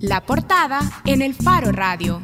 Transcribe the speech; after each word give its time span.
La 0.00 0.20
portada 0.20 0.78
en 1.06 1.22
el 1.22 1.34
Faro 1.34 1.72
Radio. 1.72 2.22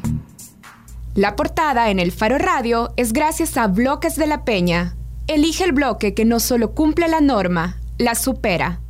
La 1.17 1.35
portada 1.35 1.91
en 1.91 1.99
el 1.99 2.13
Faro 2.13 2.39
Radio 2.39 2.93
es 2.97 3.13
gracias 3.13 3.57
a 3.57 3.67
Bloques 3.67 4.15
de 4.15 4.29
la 4.29 4.45
Peña. 4.45 4.95
Elige 5.27 5.65
el 5.65 5.73
bloque 5.73 6.15
que 6.15 6.25
no 6.25 6.39
solo 6.39 6.73
cumple 6.77 7.09
la 7.09 7.21
norma, 7.21 7.81
la 7.99 8.15
supera. 8.15 8.81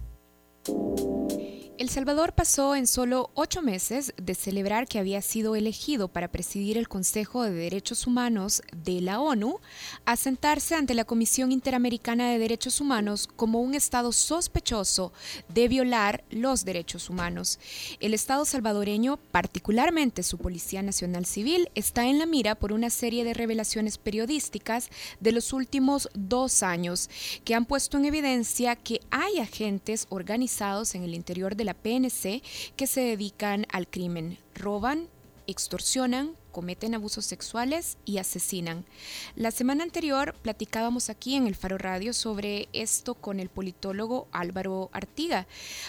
El 1.84 1.90
Salvador 1.90 2.32
pasó 2.32 2.74
en 2.74 2.86
solo 2.86 3.30
ocho 3.34 3.60
meses 3.60 4.14
de 4.16 4.34
celebrar 4.34 4.88
que 4.88 4.98
había 4.98 5.20
sido 5.20 5.54
elegido 5.54 6.08
para 6.08 6.28
presidir 6.28 6.78
el 6.78 6.88
Consejo 6.88 7.42
de 7.42 7.50
Derechos 7.50 8.06
Humanos 8.06 8.62
de 8.74 9.02
la 9.02 9.20
ONU 9.20 9.60
a 10.06 10.16
sentarse 10.16 10.76
ante 10.76 10.94
la 10.94 11.04
Comisión 11.04 11.52
Interamericana 11.52 12.30
de 12.30 12.38
Derechos 12.38 12.80
Humanos 12.80 13.28
como 13.36 13.60
un 13.60 13.74
Estado 13.74 14.12
sospechoso 14.12 15.12
de 15.50 15.68
violar 15.68 16.24
los 16.30 16.64
derechos 16.64 17.10
humanos. 17.10 17.58
El 18.00 18.14
Estado 18.14 18.46
salvadoreño, 18.46 19.18
particularmente 19.18 20.22
su 20.22 20.38
Policía 20.38 20.80
Nacional 20.80 21.26
Civil, 21.26 21.68
está 21.74 22.06
en 22.06 22.18
la 22.18 22.24
mira 22.24 22.54
por 22.54 22.72
una 22.72 22.88
serie 22.88 23.24
de 23.24 23.34
revelaciones 23.34 23.98
periodísticas 23.98 24.88
de 25.20 25.32
los 25.32 25.52
últimos 25.52 26.08
dos 26.14 26.62
años 26.62 27.10
que 27.44 27.54
han 27.54 27.66
puesto 27.66 27.98
en 27.98 28.06
evidencia 28.06 28.74
que 28.74 29.02
hay 29.10 29.38
agentes 29.38 30.06
organizados 30.08 30.94
en 30.94 31.02
el 31.02 31.12
interior 31.12 31.56
de 31.56 31.64
la 31.64 31.73
PNC 31.74 32.42
que 32.76 32.86
se 32.86 33.00
dedican 33.00 33.66
al 33.70 33.88
crimen. 33.88 34.38
Roban, 34.54 35.08
extorsionan, 35.46 36.36
cometen 36.52 36.94
abusos 36.94 37.26
sexuales 37.26 37.98
y 38.04 38.18
asesinan. 38.18 38.86
La 39.34 39.50
semana 39.50 39.82
anterior 39.82 40.34
platicábamos 40.40 41.10
aquí 41.10 41.34
en 41.34 41.46
el 41.46 41.56
Faro 41.56 41.78
Radio 41.78 42.12
sobre 42.12 42.68
esto 42.72 43.14
con 43.14 43.40
el 43.40 43.48
politólogo 43.48 44.28
Álvaro 44.30 44.88
Artiga. 44.92 45.46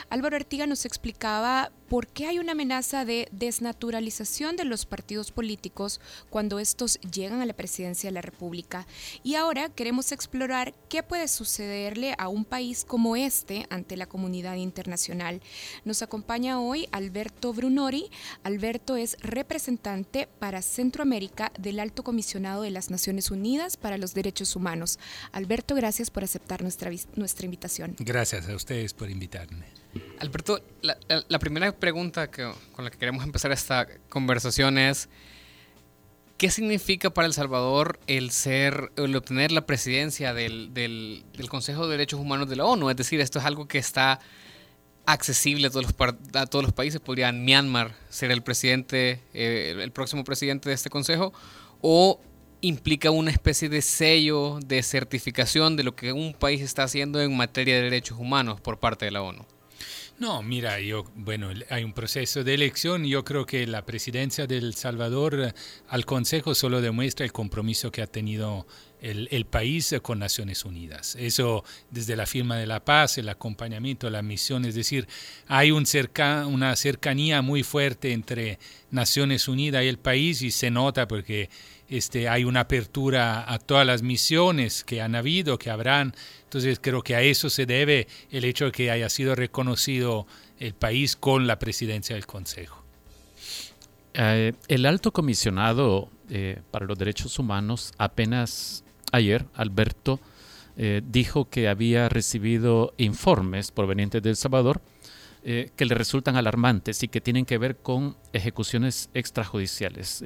Álvaro 0.10 0.36
Artiga 0.36 0.66
nos 0.66 0.86
explicaba 0.86 1.72
por 1.88 2.08
qué 2.08 2.28
hay 2.28 2.40
una 2.40 2.54
amenaza 2.54 3.06
de 3.06 3.28
desnaturalización 3.32 4.56
de 4.56 4.66
los 4.66 4.86
partidos 4.86 5.32
políticos 5.32 6.02
cuando 6.30 6.60
estos 6.60 7.00
llegan 7.02 7.42
a 7.42 7.46
la 7.46 7.54
presidencia 7.54 8.10
de 8.10 8.14
la 8.14 8.22
República. 8.22 8.88
Y 9.24 9.36
ahora 9.36 9.70
queremos 9.70 10.12
explorar 10.12 10.74
qué 10.90 11.04
puede 11.04 11.28
sucederle 11.28 12.16
a 12.18 12.28
un 12.28 12.46
país 12.46 12.86
como 12.86 13.16
este 13.16 13.66
ante 13.70 13.98
la 13.98 14.08
comunidad 14.08 14.56
internacional. 14.56 15.42
Nos 15.84 16.02
acompaña 16.02 16.60
hoy 16.60 16.88
Alberto 16.92 17.54
Brunori. 17.54 18.10
Alberto 18.44 18.96
es 18.96 19.18
representante 19.22 20.28
para 20.40 20.62
Centroamérica 20.62 21.52
del 21.60 21.80
Alto 21.80 22.04
Comisionado 22.04 22.64
de 22.64 22.72
las 22.72 22.90
Naciones 22.90 23.32
Unidas 23.32 23.78
para 23.78 23.98
los 23.98 24.14
Derechos 24.14 24.56
Humanos. 24.56 25.00
Alberto, 25.32 25.76
gracias 25.76 26.10
por 26.10 26.24
aceptar 26.24 26.62
nuestra, 26.62 26.92
nuestra 27.16 27.46
invitación. 27.46 27.96
Gracias 28.00 28.50
a 28.50 28.56
ustedes 28.56 28.94
por 28.94 29.10
invitarme. 29.10 29.85
Alberto, 30.20 30.62
la, 30.82 31.40
primera 31.40 31.72
pregunta 31.72 32.30
con 32.30 32.86
la 32.86 32.90
que 32.90 32.98
queremos 32.98 33.24
empezar 33.24 33.52
esta 33.52 33.88
conversación 34.10 34.78
es, 34.78 35.10
¿qué 36.38 36.50
significa 36.50 37.10
para 37.10 37.28
El 37.28 37.34
Salvador 37.34 38.00
el 38.08 38.32
ser, 38.32 38.92
el 38.98 39.16
obtener 39.16 39.52
la 39.52 39.66
presidencia 39.66 40.34
del, 40.34 41.24
Consejo 41.50 41.86
de 41.86 41.92
Derechos 41.92 42.20
Humanos 42.20 42.50
de 42.50 42.56
la 42.56 42.66
ONU? 42.66 42.90
Es 42.90 42.98
decir, 42.98 43.22
esto 43.22 43.40
es 43.40 43.46
algo 43.46 43.68
que 43.68 43.78
está 43.78 44.20
accesible 45.06 45.68
a 45.68 45.70
todos 45.70 45.86
los, 45.86 45.96
a 46.34 46.46
todos 46.48 46.64
los 46.64 46.74
países. 46.74 47.00
Podría 47.00 47.32
Myanmar 47.32 47.96
ser 48.10 48.32
el 48.32 48.42
presidente, 48.42 49.22
eh, 49.34 49.76
el 49.80 49.92
próximo 49.92 50.24
presidente 50.24 50.70
de 50.70 50.76
este 50.76 50.90
consejo, 50.90 51.34
o 51.82 52.20
implica 52.62 53.12
una 53.12 53.32
especie 53.32 53.70
de 53.70 53.82
sello 53.82 54.60
de 54.66 54.82
certificación 54.82 55.76
de 55.76 55.84
lo 55.84 55.96
que 55.96 56.14
un 56.14 56.34
país 56.34 56.62
está 56.62 56.84
haciendo 56.84 57.22
en 57.22 57.36
materia 57.36 57.76
de 57.76 57.84
derechos 57.84 58.18
humanos 58.18 58.60
por 58.60 58.80
parte 58.80 59.06
de 59.06 59.12
la 59.12 59.22
ONU. 59.22 59.46
No, 60.18 60.42
mira, 60.42 60.80
yo, 60.80 61.04
bueno, 61.16 61.50
hay 61.70 61.84
un 61.84 61.92
proceso 61.92 62.44
de 62.46 62.54
elección. 62.54 63.04
Yo 63.04 63.26
creo 63.26 63.46
que 63.46 63.68
la 63.68 63.86
presidencia 63.86 64.48
del 64.48 64.74
Salvador 64.74 65.40
eh, 65.40 65.54
al 65.90 66.06
Consejo 66.06 66.56
solo 66.56 66.80
demuestra 66.80 67.26
el 67.26 67.34
compromiso 67.34 67.92
que 67.92 68.02
ha 68.02 68.08
tenido 68.08 68.66
el, 69.06 69.46
país 69.46 69.94
con 70.02 70.20
Naciones 70.20 70.66
Unidas. 70.66 71.16
Eso 71.20 71.64
desde 71.92 72.16
la 72.16 72.26
firma 72.26 72.58
de 72.58 72.66
la 72.66 72.84
paz, 72.84 73.18
el 73.18 73.30
acompañamiento, 73.30 74.10
la 74.10 74.24
misión, 74.24 74.66
es 74.66 74.74
decir, 74.74 75.08
hay 75.48 75.72
un 75.72 75.86
cerca, 75.86 76.48
una 76.48 76.76
cercanía 76.76 77.42
muy 77.44 77.62
fuerte 77.62 78.14
entre 78.14 78.58
Naciones 78.90 79.48
Unidas 79.48 79.84
y 79.84 79.88
el 79.88 80.00
país 80.00 80.42
y 80.42 80.50
se 80.50 80.72
nota 80.72 81.08
porque 81.08 81.50
este, 81.88 82.28
hay 82.28 82.46
una 82.46 82.62
apertura 82.62 83.52
a 83.52 83.60
todas 83.60 83.86
las 83.86 84.02
misiones 84.02 84.84
que 84.84 85.02
han 85.02 85.14
habido, 85.14 85.60
que 85.60 85.70
habrán. 85.70 86.16
Entonces 86.44 86.80
creo 86.82 87.04
que 87.04 87.16
a 87.16 87.22
eso 87.22 87.50
se 87.52 87.68
debe 87.68 88.08
el 88.32 88.44
hecho 88.44 88.66
de 88.66 88.72
que 88.72 88.90
haya 88.90 89.10
sido 89.10 89.36
reconocido 89.36 90.26
el 90.60 90.74
país 90.74 91.16
con 91.16 91.46
la 91.46 91.60
presidencia 91.60 92.16
del 92.16 92.26
Consejo. 92.26 92.84
Eh, 94.16 94.54
el 94.68 94.86
alto 94.86 95.12
comisionado 95.12 96.10
eh, 96.30 96.62
para 96.72 96.86
los 96.86 96.98
derechos 96.98 97.38
humanos 97.38 97.94
apenas 97.98 98.85
ayer, 99.16 99.46
Alberto, 99.54 100.20
eh, 100.78 101.02
dijo 101.06 101.50
que 101.50 101.68
había 101.68 102.10
recibido 102.10 102.94
informes 102.98 103.72
provenientes 103.72 104.22
de 104.22 104.30
El 104.32 104.36
Salvador 104.36 104.82
que 105.44 105.86
le 105.86 105.94
resultan 105.94 106.38
alarmantes 106.38 107.04
y 107.04 107.08
que 107.08 107.22
tienen 107.22 107.46
que 107.46 107.60
ver 107.60 107.78
con 107.78 108.18
ejecuciones 108.34 109.12
extrajudiciales. 109.14 110.24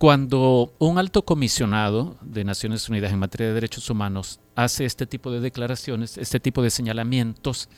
Cuando 0.00 0.72
un 0.78 0.96
alto 0.96 1.26
comisionado 1.26 2.16
de 2.22 2.42
Naciones 2.42 2.88
Unidas 2.88 3.12
en 3.12 3.18
materia 3.18 3.48
de 3.48 3.52
derechos 3.52 3.90
humanos 3.90 4.40
hace 4.54 4.86
este 4.86 5.04
tipo 5.04 5.30
de 5.30 5.40
declaraciones, 5.40 6.16
este 6.16 6.40
tipo 6.40 6.62
de 6.62 6.70
señalamientos, 6.70 7.68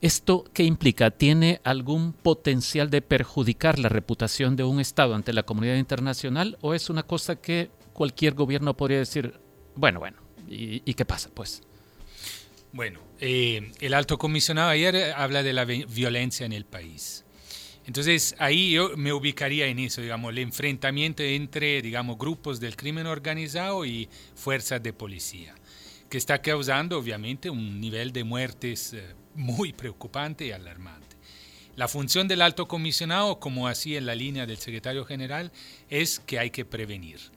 ¿esto 0.00 0.44
qué 0.54 0.64
implica? 0.64 1.10
¿Tiene 1.10 1.60
algún 1.64 2.14
potencial 2.14 2.88
de 2.88 3.02
perjudicar 3.02 3.78
la 3.78 3.90
reputación 3.90 4.56
de 4.56 4.64
un 4.64 4.80
Estado 4.80 5.14
ante 5.14 5.34
la 5.34 5.42
comunidad 5.42 5.76
internacional 5.76 6.56
o 6.62 6.72
es 6.72 6.88
una 6.88 7.02
cosa 7.02 7.36
que 7.36 7.70
cualquier 7.98 8.34
gobierno 8.34 8.76
podría 8.76 8.98
decir, 8.98 9.40
bueno, 9.74 9.98
bueno, 9.98 10.18
¿y, 10.48 10.94
qué 10.94 11.04
pasa? 11.04 11.30
Pues. 11.34 11.62
Bueno, 12.70 13.00
eh, 13.18 13.72
el 13.80 13.92
alto 13.92 14.18
comisionado 14.18 14.68
ayer 14.68 15.14
habla 15.16 15.42
de 15.42 15.52
la 15.52 15.64
violencia 15.64 16.46
en 16.46 16.52
el 16.52 16.64
país. 16.64 17.24
Entonces 17.86 18.36
ahí 18.38 18.70
yo 18.70 18.96
me 18.96 19.12
ubicaría 19.12 19.66
en 19.66 19.80
eso, 19.80 20.00
digamos, 20.00 20.30
el 20.30 20.38
enfrentamiento 20.38 21.24
entre, 21.24 21.82
digamos, 21.82 22.18
grupos 22.18 22.60
del 22.60 22.76
crimen 22.76 23.08
organizado 23.08 23.84
y 23.84 24.08
fuerzas 24.36 24.80
de 24.80 24.92
policía, 24.92 25.56
que 26.08 26.18
está 26.18 26.40
causando 26.40 27.00
obviamente 27.00 27.50
un 27.50 27.80
nivel 27.80 28.12
de 28.12 28.22
muertes 28.22 28.92
eh, 28.92 29.02
muy 29.34 29.72
preocupante 29.72 30.46
y 30.46 30.52
alarmante. 30.52 31.16
La 31.74 31.88
función 31.88 32.28
del 32.28 32.42
alto 32.42 32.68
comisionado, 32.68 33.40
como 33.40 33.66
así 33.66 33.96
en 33.96 34.06
la 34.06 34.14
línea 34.14 34.46
del 34.46 34.58
secretario 34.58 35.04
general, 35.04 35.50
es 35.90 36.20
que 36.20 36.38
hay 36.38 36.50
que 36.50 36.64
prevenir. 36.64 37.36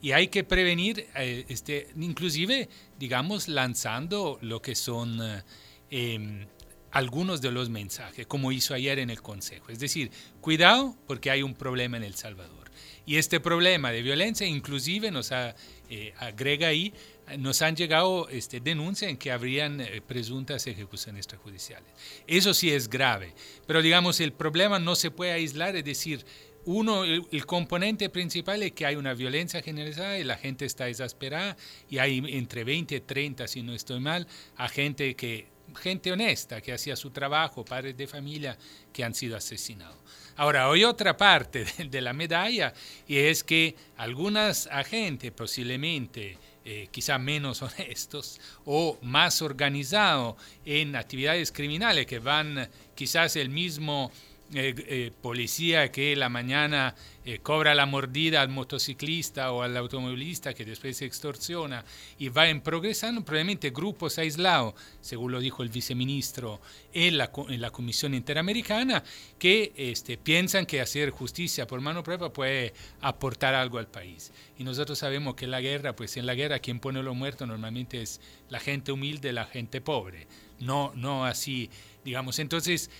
Y 0.00 0.12
hay 0.12 0.28
que 0.28 0.44
prevenir, 0.44 1.06
eh, 1.16 1.44
este, 1.48 1.88
inclusive, 1.96 2.68
digamos, 2.98 3.48
lanzando 3.48 4.38
lo 4.42 4.60
que 4.62 4.74
son 4.74 5.20
eh, 5.22 5.42
em, 5.90 6.46
algunos 6.90 7.40
de 7.40 7.50
los 7.50 7.70
mensajes, 7.70 8.26
como 8.26 8.52
hizo 8.52 8.74
ayer 8.74 8.98
en 8.98 9.10
el 9.10 9.22
Consejo. 9.22 9.70
Es 9.70 9.78
decir, 9.78 10.10
cuidado 10.40 10.96
porque 11.06 11.30
hay 11.30 11.42
un 11.42 11.54
problema 11.54 11.96
en 11.96 12.04
El 12.04 12.14
Salvador. 12.14 12.62
Y 13.04 13.16
este 13.16 13.40
problema 13.40 13.90
de 13.90 14.02
violencia 14.02 14.46
inclusive 14.46 15.10
nos 15.10 15.32
eh, 15.32 16.14
agrega 16.18 16.68
ahí, 16.68 16.92
nos 17.38 17.62
han 17.62 17.74
llegado 17.74 18.28
este, 18.28 18.60
denuncias 18.60 19.10
en 19.10 19.16
que 19.16 19.32
habrían 19.32 19.80
eh, 19.80 20.00
presuntas 20.06 20.66
ejecuciones 20.66 21.20
extrajudiciales. 21.20 21.88
Eso 22.26 22.54
sí 22.54 22.70
es 22.70 22.88
grave, 22.88 23.34
pero 23.66 23.82
digamos, 23.82 24.20
el 24.20 24.32
problema 24.32 24.78
no 24.78 24.94
se 24.94 25.10
puede 25.10 25.32
aislar, 25.32 25.74
es 25.74 25.84
decir, 25.84 26.24
uno, 26.64 27.04
el, 27.04 27.46
componente 27.46 28.08
principal 28.08 28.62
es 28.62 28.72
que 28.72 28.86
hay 28.86 28.96
una 28.96 29.14
violencia 29.14 29.62
generalizada 29.62 30.18
y 30.18 30.24
la 30.24 30.36
gente 30.36 30.64
está 30.64 30.88
exasperada 30.88 31.56
y 31.88 31.98
hay 31.98 32.22
entre 32.36 32.64
20 32.64 32.96
y 32.96 33.00
30, 33.00 33.48
si 33.48 33.62
no 33.62 33.74
estoy 33.74 34.00
mal, 34.00 34.26
a 34.56 34.68
gente 34.68 35.14
que 35.14 35.52
gente 35.76 36.12
honesta 36.12 36.60
que 36.60 36.72
hacía 36.72 36.96
su 36.96 37.10
trabajo, 37.10 37.64
padres 37.64 37.96
de 37.96 38.06
familia 38.06 38.58
que 38.92 39.04
han 39.04 39.14
sido 39.14 39.36
asesinados. 39.36 39.96
Ahora, 40.36 40.70
hay 40.70 40.84
otra 40.84 41.16
parte 41.16 41.64
de, 41.64 42.00
la 42.00 42.12
medalla 42.12 42.72
y 43.06 43.18
es 43.18 43.44
que 43.44 43.76
algunas 43.96 44.66
agentes 44.66 45.30
posiblemente 45.32 46.38
eh, 46.64 46.88
quizá 46.90 47.18
menos 47.18 47.62
honestos 47.62 48.40
o 48.64 48.98
más 49.02 49.42
organizados 49.42 50.36
en 50.64 50.96
actividades 50.96 51.52
criminales 51.52 52.06
que 52.06 52.18
van 52.18 52.68
quizás 52.94 53.36
el 53.36 53.50
mismo 53.50 54.10
eh, 54.54 54.74
eh, 54.76 55.12
policía 55.22 55.90
que 55.90 56.14
la 56.14 56.28
mañana 56.28 56.94
eh, 57.24 57.38
cobra 57.38 57.74
la 57.74 57.86
mordida 57.86 58.42
al 58.42 58.50
motociclista 58.50 59.50
o 59.52 59.62
al 59.62 59.74
automovilista 59.78 60.52
que 60.52 60.66
después 60.66 60.98
se 60.98 61.06
extorsiona 61.06 61.84
y 62.18 62.28
va 62.28 62.48
en 62.48 62.60
progresando, 62.60 63.24
probablemente 63.24 63.70
grupos 63.70 64.18
aislados, 64.18 64.74
según 65.00 65.32
lo 65.32 65.40
dijo 65.40 65.62
el 65.62 65.70
viceministro 65.70 66.60
en 66.92 67.16
la, 67.16 67.30
Comisión 67.70 68.12
Interamericana, 68.12 69.02
que 69.38 69.72
este, 69.74 70.18
piensan 70.18 70.66
que 70.66 70.82
hacer 70.82 71.10
justicia 71.10 71.66
por 71.66 71.80
mano 71.80 72.02
propia 72.02 72.28
puede 72.28 72.74
aportar 73.00 73.54
algo 73.54 73.78
al 73.78 73.86
país. 73.86 74.32
Y 74.58 74.64
nosotros 74.64 74.98
sabemos 74.98 75.34
que 75.34 75.46
la 75.46 75.62
guerra, 75.62 75.96
pues 75.96 76.18
en 76.18 76.26
la 76.26 76.34
guerra 76.34 76.58
quien 76.58 76.78
pone 76.78 77.02
los 77.02 77.16
muertos 77.16 77.48
normalmente 77.48 78.02
es 78.02 78.20
la 78.50 78.60
gente 78.60 78.92
humilde, 78.92 79.32
la 79.32 79.46
gente 79.46 79.80
pobre, 79.80 80.26
no, 80.60 80.92
no 80.94 81.24
así, 81.24 81.70
digamos. 82.04 82.38
Entonces, 82.38 82.90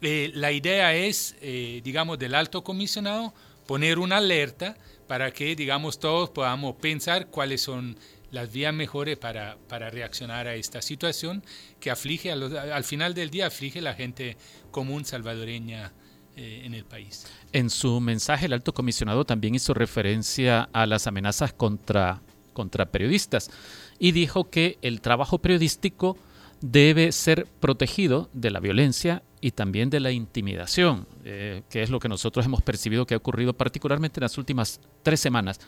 eh, 0.00 0.30
la 0.34 0.52
idea 0.52 0.94
es, 0.94 1.36
eh, 1.40 1.80
digamos, 1.82 2.18
del 2.18 2.34
alto 2.34 2.62
comisionado 2.62 3.34
poner 3.66 3.98
una 3.98 4.18
alerta 4.18 4.76
para 5.06 5.32
que, 5.32 5.56
digamos, 5.56 5.98
todos 5.98 6.30
podamos 6.30 6.76
pensar 6.76 7.28
cuáles 7.28 7.62
son 7.62 7.96
las 8.30 8.52
vías 8.52 8.74
mejores 8.74 9.16
para, 9.16 9.56
para 9.68 9.90
reaccionar 9.90 10.46
a 10.46 10.54
esta 10.54 10.82
situación 10.82 11.42
que 11.80 11.90
aflige, 11.90 12.30
al 12.30 12.84
final 12.84 13.14
del 13.14 13.30
día, 13.30 13.46
aflige 13.46 13.78
a 13.78 13.82
la 13.82 13.94
gente 13.94 14.36
común 14.70 15.04
salvadoreña 15.04 15.92
eh, 16.36 16.62
en 16.64 16.74
el 16.74 16.84
país. 16.84 17.26
En 17.52 17.70
su 17.70 18.00
mensaje, 18.00 18.46
el 18.46 18.52
alto 18.52 18.72
comisionado 18.72 19.24
también 19.24 19.54
hizo 19.54 19.74
referencia 19.74 20.68
a 20.72 20.86
las 20.86 21.06
amenazas 21.06 21.52
contra, 21.52 22.20
contra 22.52 22.86
periodistas 22.86 23.50
y 23.98 24.12
dijo 24.12 24.50
que 24.50 24.78
el 24.82 25.00
trabajo 25.00 25.38
periodístico 25.38 26.16
debe 26.60 27.12
ser 27.12 27.46
protegido 27.60 28.28
de 28.32 28.50
la 28.50 28.60
violencia 28.60 29.22
y 29.40 29.52
también 29.52 29.90
de 29.90 30.00
la 30.00 30.10
intimidación, 30.10 31.06
eh, 31.24 31.62
que 31.70 31.82
es 31.82 31.90
lo 31.90 32.00
que 32.00 32.08
nosotros 32.08 32.44
hemos 32.46 32.62
percibido 32.62 33.06
que 33.06 33.14
ha 33.14 33.18
ocurrido 33.18 33.52
particularmente 33.52 34.18
en 34.20 34.22
las 34.22 34.38
últimas 34.38 34.80
tres 35.02 35.20
semanas. 35.20 35.60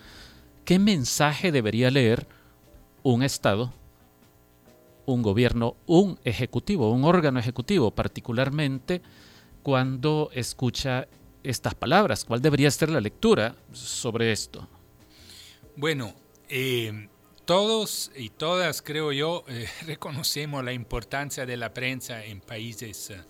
¿Qué 0.65 0.79
mensaje 0.79 1.53
debería 1.53 1.91
leer 1.91 2.27
un 3.03 3.23
Estado, 3.23 3.73
un 5.07 5.23
gobierno, 5.23 5.77
un 5.87 6.19
ejecutivo, 6.25 6.91
un 6.91 7.05
órgano 7.05 7.39
ejecutivo, 7.39 7.91
particularmente 7.93 9.03
cuando 9.63 10.31
escucha 10.35 11.07
estas 11.43 11.75
palabras? 11.75 12.25
¿Cuál 12.25 12.43
debería 12.43 12.71
ser 12.71 12.91
la 12.91 13.01
lectura 13.01 13.55
sobre 13.73 14.33
esto? 14.33 14.67
Bueno, 15.77 16.13
eh, 16.49 17.09
todos 17.51 18.13
y 18.15 18.29
todas, 18.29 18.81
creo 18.81 19.11
yo, 19.11 19.45
eh, 19.49 19.69
reconocemos 19.85 20.65
la 20.65 20.73
importancia 20.73 21.45
de 21.45 21.57
la 21.57 21.75
prensa 21.75 22.25
en 22.25 22.41
países 22.41 23.11
eh, 23.11 23.21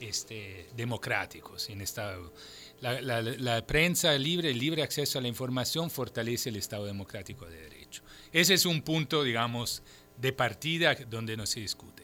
este, 0.00 0.66
democráticos, 0.74 1.70
en 1.70 1.80
Estado. 1.80 2.34
La, 2.80 3.64
prensa 3.64 4.12
libre, 4.18 4.50
el 4.50 4.58
libre 4.58 4.82
acceso 4.82 5.20
a 5.20 5.22
la 5.22 5.28
información 5.28 5.88
fortalece 5.88 6.48
el 6.48 6.56
Estado 6.56 6.84
democrático 6.84 7.46
de 7.46 7.60
derecho. 7.60 8.02
Ese 8.32 8.54
es 8.54 8.66
un 8.66 8.82
punto, 8.82 9.22
digamos, 9.22 9.84
de 10.16 10.32
partida 10.32 10.96
donde 11.08 11.36
no 11.36 11.46
se 11.46 11.60
discute. 11.60 12.02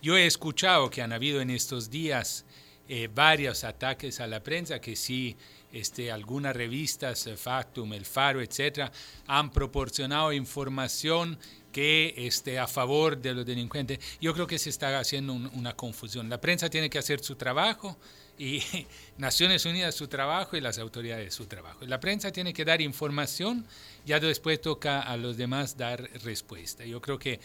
Yo 0.00 0.16
he 0.16 0.24
escuchado 0.24 0.88
que 0.88 1.02
han 1.02 1.12
habido 1.12 1.42
en 1.42 1.50
estos 1.50 1.90
días 1.90 2.46
eh, 2.88 3.10
varios 3.14 3.64
ataques 3.64 4.18
a 4.18 4.26
la 4.26 4.42
prensa 4.42 4.80
que 4.80 4.96
sí 4.96 5.36
este, 5.72 6.12
algunas 6.12 6.54
revistas, 6.54 7.26
eh, 7.26 7.36
Factum, 7.36 7.92
El 7.94 8.04
Faro, 8.04 8.40
etcétera, 8.42 8.92
han 9.26 9.50
proporcionado 9.50 10.32
información 10.32 11.38
que 11.72 12.14
esté 12.16 12.58
a 12.58 12.66
favor 12.66 13.16
de 13.16 13.34
los 13.34 13.46
delincuentes. 13.46 13.98
Yo 14.20 14.34
creo 14.34 14.46
que 14.46 14.58
se 14.58 14.70
está 14.70 14.98
haciendo 14.98 15.32
una 15.32 15.74
confusión. 15.74 16.28
La 16.28 16.40
prensa 16.40 16.68
tiene 16.68 16.90
que 16.90 16.98
hacer 16.98 17.24
su 17.24 17.34
trabajo 17.36 17.96
y 18.38 18.62
Naciones 19.16 19.64
Unidas 19.64 19.94
su 19.94 20.08
trabajo 20.08 20.56
y 20.56 20.60
las 20.60 20.78
autoridades 20.78 21.34
su 21.34 21.46
trabajo. 21.46 21.86
La 21.86 21.98
prensa 21.98 22.30
tiene 22.30 22.52
que 22.52 22.64
dar 22.64 22.80
información, 22.80 23.66
ya 24.04 24.20
después 24.20 24.60
toca 24.60 25.00
a 25.00 25.16
los 25.16 25.36
demás 25.36 25.76
dar 25.76 26.02
respuesta. 26.22 26.84
Yo 26.84 27.00
creo 27.00 27.18
que 27.18 27.40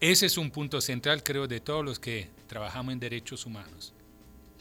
ese 0.00 0.26
es 0.26 0.36
un 0.38 0.50
punto 0.50 0.80
central, 0.80 1.22
creo, 1.22 1.48
de 1.48 1.60
todos 1.60 1.84
los 1.84 1.98
que 1.98 2.28
trabajamos 2.46 2.92
en 2.92 3.00
derechos 3.00 3.46
humanos. 3.46 3.94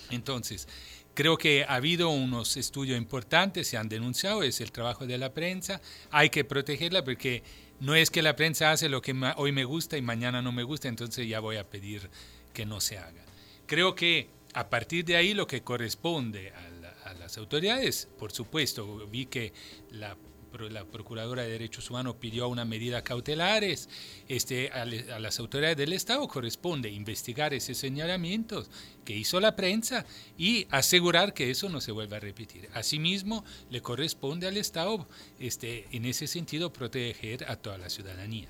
Entonces, 0.09 0.67
creo 1.15 1.37
que 1.37 1.63
ha 1.63 1.75
habido 1.75 2.09
unos 2.09 2.57
estudios 2.57 2.97
importantes, 2.97 3.67
se 3.67 3.77
han 3.77 3.89
denunciado, 3.89 4.43
es 4.43 4.61
el 4.61 4.71
trabajo 4.71 5.07
de 5.07 5.17
la 5.17 5.33
prensa, 5.33 5.81
hay 6.11 6.29
que 6.29 6.43
protegerla 6.43 7.03
porque 7.03 7.41
no 7.79 7.95
es 7.95 8.11
que 8.11 8.21
la 8.21 8.35
prensa 8.35 8.71
hace 8.71 8.89
lo 8.89 9.01
que 9.01 9.15
hoy 9.37 9.51
me 9.51 9.63
gusta 9.63 9.97
y 9.97 10.01
mañana 10.01 10.41
no 10.41 10.51
me 10.51 10.63
gusta, 10.63 10.87
entonces 10.87 11.27
ya 11.27 11.39
voy 11.39 11.57
a 11.57 11.67
pedir 11.67 12.09
que 12.53 12.65
no 12.65 12.79
se 12.79 12.97
haga. 12.99 13.25
Creo 13.65 13.95
que 13.95 14.29
a 14.53 14.69
partir 14.69 15.05
de 15.05 15.15
ahí 15.15 15.33
lo 15.33 15.47
que 15.47 15.63
corresponde 15.63 16.51
a, 16.51 17.09
a 17.09 17.13
las 17.15 17.37
autoridades, 17.37 18.07
por 18.19 18.31
supuesto, 18.31 19.07
vi 19.07 19.25
que 19.25 19.53
la 19.91 20.15
la 20.59 20.85
Procuradora 20.85 21.43
de 21.43 21.49
Derechos 21.49 21.89
Humanos 21.89 22.15
pidió 22.19 22.47
una 22.47 22.65
medida 22.65 23.03
cautelares, 23.03 23.89
este, 24.27 24.71
a, 24.71 24.85
las 24.85 25.39
autoridades 25.39 25.77
del 25.77 25.93
Estado 25.93 26.27
corresponde 26.27 26.89
investigar 26.89 27.53
esos 27.53 27.77
señalamientos 27.77 28.69
que 29.03 29.15
hizo 29.15 29.39
la 29.39 29.55
prensa 29.55 30.05
y 30.37 30.67
asegurar 30.71 31.33
que 31.33 31.51
eso 31.51 31.69
no 31.69 31.81
se 31.81 31.91
vuelva 31.91 32.17
a 32.17 32.21
repetir. 32.21 32.69
Asimismo, 32.73 33.43
le 33.69 33.81
corresponde 33.81 34.47
al 34.47 34.57
Estado, 34.57 35.07
este, 35.39 35.85
en 35.91 36.05
ese 36.05 36.27
sentido, 36.27 36.71
proteger 36.73 37.49
a 37.49 37.55
toda 37.55 37.77
la 37.77 37.89
ciudadanía. 37.89 38.49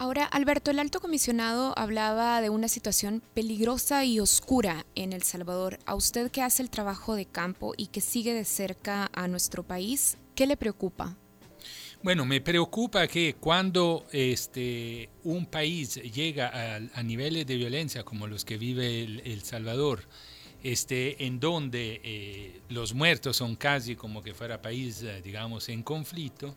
Ahora, 0.00 0.26
Alberto, 0.26 0.70
el 0.70 0.78
alto 0.78 1.00
comisionado 1.00 1.76
hablaba 1.76 2.40
de 2.40 2.50
una 2.50 2.68
situación 2.68 3.20
peligrosa 3.34 4.04
y 4.04 4.20
oscura 4.20 4.86
en 4.94 5.12
El 5.12 5.24
Salvador. 5.24 5.80
A 5.86 5.96
usted 5.96 6.30
que 6.30 6.40
hace 6.40 6.62
el 6.62 6.70
trabajo 6.70 7.16
de 7.16 7.26
campo 7.26 7.74
y 7.76 7.88
que 7.88 8.00
sigue 8.00 8.32
de 8.32 8.44
cerca 8.44 9.10
a 9.12 9.26
nuestro 9.26 9.64
país, 9.64 10.16
¿Qué 10.38 10.46
le 10.46 10.56
preocupa? 10.56 11.16
Bueno, 12.00 12.24
me 12.24 12.40
preocupa 12.40 13.08
que 13.08 13.34
cuando 13.40 14.06
este, 14.12 15.08
un 15.24 15.46
país 15.46 15.96
llega 15.96 16.76
a, 16.94 17.02
niveles 17.02 17.44
de 17.44 17.56
violencia 17.56 18.04
como 18.04 18.28
los 18.28 18.44
que 18.44 18.56
vive 18.56 19.02
El, 19.02 19.42
Salvador, 19.42 20.04
este, 20.62 21.26
en 21.26 21.40
donde 21.40 22.00
eh, 22.04 22.60
los 22.68 22.94
muertos 22.94 23.36
son 23.36 23.56
casi 23.56 23.96
como 23.96 24.22
que 24.22 24.32
fuera 24.32 24.62
país, 24.62 25.02
eh, 25.02 25.20
digamos, 25.24 25.68
en 25.70 25.82
conflicto, 25.82 26.54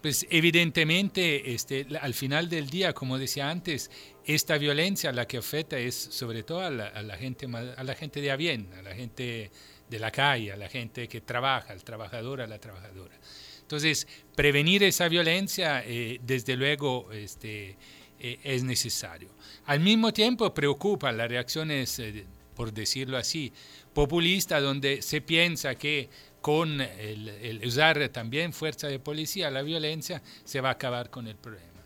pues 0.00 0.24
evidentemente 0.30 1.52
este, 1.52 1.84
al 2.00 2.14
final 2.14 2.48
del 2.48 2.70
día, 2.70 2.92
como 2.92 3.18
decía 3.18 3.50
antes, 3.50 3.90
esta 4.24 4.56
violencia 4.56 5.10
la 5.10 5.26
que 5.26 5.38
afecta 5.38 5.76
es 5.76 5.96
sobre 5.96 6.44
todo 6.44 6.60
a 6.60 6.70
la, 6.70 7.16
gente, 7.16 7.46
a 7.76 7.82
la 7.82 7.94
gente 7.96 8.20
de 8.20 8.30
a 8.30 8.36
bien, 8.36 8.68
a 8.78 8.82
la 8.82 8.94
gente 8.94 9.50
de 9.88 9.98
la 9.98 10.10
calle, 10.10 10.52
a 10.52 10.56
la 10.56 10.68
gente 10.68 11.08
que 11.08 11.20
trabaja, 11.20 11.72
al 11.72 11.84
trabajador, 11.84 12.40
a 12.40 12.46
la 12.46 12.58
trabajadora. 12.58 13.14
Entonces, 13.60 14.06
prevenir 14.34 14.82
esa 14.84 15.08
violencia, 15.08 15.82
eh, 15.84 16.20
desde 16.22 16.56
luego, 16.56 17.10
este, 17.12 17.76
eh, 18.18 18.38
es 18.44 18.62
necesario. 18.62 19.28
Al 19.66 19.80
mismo 19.80 20.12
tiempo, 20.12 20.54
preocupa 20.54 21.10
las 21.12 21.28
reacciones, 21.28 21.98
eh, 21.98 22.24
por 22.54 22.72
decirlo 22.72 23.16
así, 23.16 23.52
populistas, 23.92 24.62
donde 24.62 25.02
se 25.02 25.20
piensa 25.20 25.74
que 25.74 26.08
con 26.40 26.80
el, 26.80 27.60
usar 27.64 28.08
también 28.10 28.52
fuerza 28.52 28.86
de 28.86 29.00
policía, 29.00 29.50
la 29.50 29.62
violencia, 29.62 30.22
se 30.44 30.60
va 30.60 30.68
a 30.68 30.72
acabar 30.72 31.10
con 31.10 31.26
el 31.26 31.34
problema. 31.34 31.82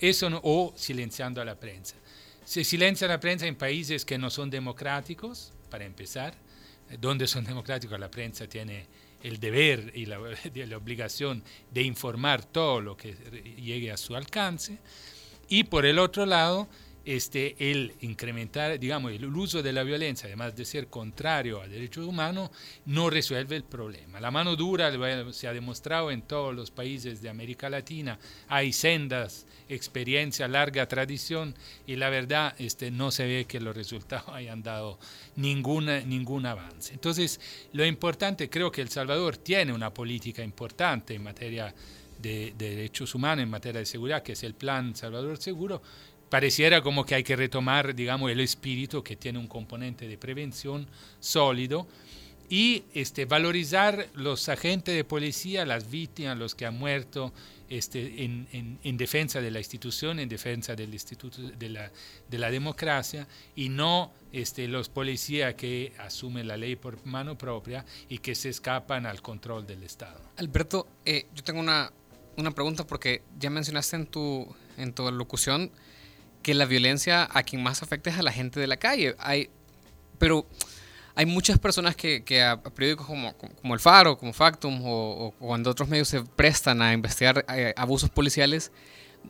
Eso 0.00 0.28
o 0.42 0.72
silenciando 0.76 1.40
a 1.40 1.44
la 1.44 1.54
prensa. 1.54 1.94
Se 2.44 2.64
silencia 2.64 3.06
la 3.06 3.20
prensa 3.20 3.46
en 3.46 3.54
países 3.54 4.04
que 4.04 4.18
no 4.18 4.30
son 4.30 4.50
democráticos, 4.50 5.52
para 5.70 5.84
empezar, 5.84 6.34
donde 6.98 7.26
son 7.26 7.44
democráticos, 7.44 7.98
la 7.98 8.10
prensa 8.10 8.46
tiene 8.46 8.86
el 9.22 9.38
deber 9.38 9.92
y 9.94 10.06
la, 10.06 10.18
la, 10.54 10.76
obligación 10.76 11.42
de 11.70 11.82
informar 11.82 12.44
todo 12.44 12.80
lo 12.80 12.96
que 12.96 13.14
llegue 13.56 13.92
a 13.92 13.96
su 13.96 14.16
alcance. 14.16 14.78
Y 15.48 15.64
por 15.64 15.84
el 15.84 15.98
otro 15.98 16.26
lado, 16.26 16.68
este, 17.16 17.56
el 17.58 17.92
incrementar, 18.02 18.78
digamos, 18.78 19.10
el 19.10 19.24
uso 19.24 19.64
de 19.64 19.72
la 19.72 19.82
violencia, 19.82 20.28
además 20.28 20.54
de 20.54 20.64
ser 20.64 20.86
contrario 20.86 21.60
a 21.60 21.66
derechos 21.66 22.06
humanos, 22.06 22.50
no 22.86 23.10
resuelve 23.10 23.56
el 23.56 23.64
problema. 23.64 24.20
La 24.20 24.30
mano 24.30 24.54
dura 24.54 24.92
se 25.32 25.48
ha 25.48 25.52
demostrado 25.52 26.12
en 26.12 26.22
todos 26.22 26.54
los 26.54 26.70
países 26.70 27.20
de 27.20 27.28
América 27.28 27.68
Latina, 27.68 28.16
hay 28.46 28.72
sendas, 28.72 29.44
experiencia, 29.68 30.46
larga 30.46 30.86
tradición, 30.86 31.56
y 31.84 31.96
la 31.96 32.10
verdad 32.10 32.54
este, 32.58 32.92
no 32.92 33.10
se 33.10 33.26
ve 33.26 33.44
que 33.44 33.58
los 33.58 33.74
resultados 33.74 34.28
hayan 34.32 34.62
dado 34.62 35.00
ninguna, 35.34 36.02
ningún 36.02 36.46
avance. 36.46 36.92
Entonces, 36.92 37.40
lo 37.72 37.84
importante, 37.84 38.48
creo 38.48 38.70
que 38.70 38.82
El 38.82 38.88
Salvador 38.88 39.36
tiene 39.36 39.72
una 39.72 39.92
política 39.92 40.44
importante 40.44 41.14
en 41.14 41.24
materia 41.24 41.74
de, 42.22 42.54
de 42.56 42.76
derechos 42.76 43.16
humanos, 43.16 43.42
en 43.42 43.50
materia 43.50 43.80
de 43.80 43.86
seguridad, 43.86 44.22
que 44.22 44.32
es 44.32 44.44
el 44.44 44.54
Plan 44.54 44.94
Salvador 44.94 45.38
Seguro, 45.38 45.82
pareciera 46.30 46.80
como 46.80 47.04
que 47.04 47.16
hay 47.16 47.24
que 47.24 47.36
retomar, 47.36 47.94
digamos, 47.94 48.30
el 48.30 48.40
espíritu 48.40 49.02
que 49.02 49.16
tiene 49.16 49.38
un 49.38 49.48
componente 49.48 50.08
de 50.08 50.16
prevención 50.16 50.86
sólido 51.18 51.86
y 52.48 52.84
este, 52.94 53.26
valorizar 53.26 54.08
los 54.14 54.48
agentes 54.48 54.94
de 54.94 55.04
policía, 55.04 55.64
las 55.66 55.90
víctimas, 55.90 56.38
los 56.38 56.54
que 56.54 56.66
han 56.66 56.78
muerto 56.78 57.32
este, 57.68 58.24
en, 58.24 58.78
en, 58.82 58.96
defensa 58.96 59.40
de 59.40 59.52
la 59.52 59.60
institución, 59.60 60.18
en 60.18 60.28
defensa 60.28 60.74
del 60.74 60.92
instituto 60.92 61.40
de 61.40 61.68
la, 61.68 61.92
de 62.28 62.38
la 62.38 62.50
democracia 62.50 63.28
y 63.54 63.68
no 63.68 64.12
este, 64.32 64.66
los 64.66 64.88
policías 64.88 65.54
que 65.54 65.92
asumen 65.98 66.48
la 66.48 66.56
ley 66.56 66.74
por 66.74 67.06
mano 67.06 67.38
propia 67.38 67.84
y 68.08 68.18
que 68.18 68.34
se 68.34 68.48
escapan 68.48 69.06
al 69.06 69.22
control 69.22 69.64
del 69.64 69.84
Estado. 69.84 70.20
Alberto, 70.36 70.88
eh, 71.04 71.26
yo 71.32 71.44
tengo 71.44 71.60
una, 71.60 71.92
una 72.36 72.50
pregunta 72.50 72.84
porque 72.84 73.22
ya 73.38 73.50
mencionaste 73.50 73.94
en 73.94 74.06
tu, 74.06 74.52
en 74.76 74.92
tu 74.92 75.08
locución 75.12 75.70
que 76.42 76.54
la 76.54 76.64
violencia 76.64 77.28
a 77.30 77.42
quien 77.42 77.62
más 77.62 77.82
afecta 77.82 78.10
es 78.10 78.18
a 78.18 78.22
la 78.22 78.32
gente 78.32 78.60
de 78.60 78.66
la 78.66 78.76
calle. 78.76 79.14
Hay, 79.18 79.50
pero 80.18 80.46
hay 81.14 81.26
muchas 81.26 81.58
personas 81.58 81.96
que, 81.96 82.24
que 82.24 82.42
a, 82.42 82.60
periódicos 82.62 83.06
como, 83.06 83.34
como, 83.36 83.74
El 83.74 83.80
Faro, 83.80 84.16
como 84.16 84.32
Factum 84.32 84.80
o, 84.84 85.34
cuando 85.38 85.70
otros 85.70 85.88
medios 85.88 86.08
se 86.08 86.22
prestan 86.22 86.82
a 86.82 86.92
investigar 86.92 87.44
eh, 87.54 87.74
abusos 87.76 88.10
policiales, 88.10 88.72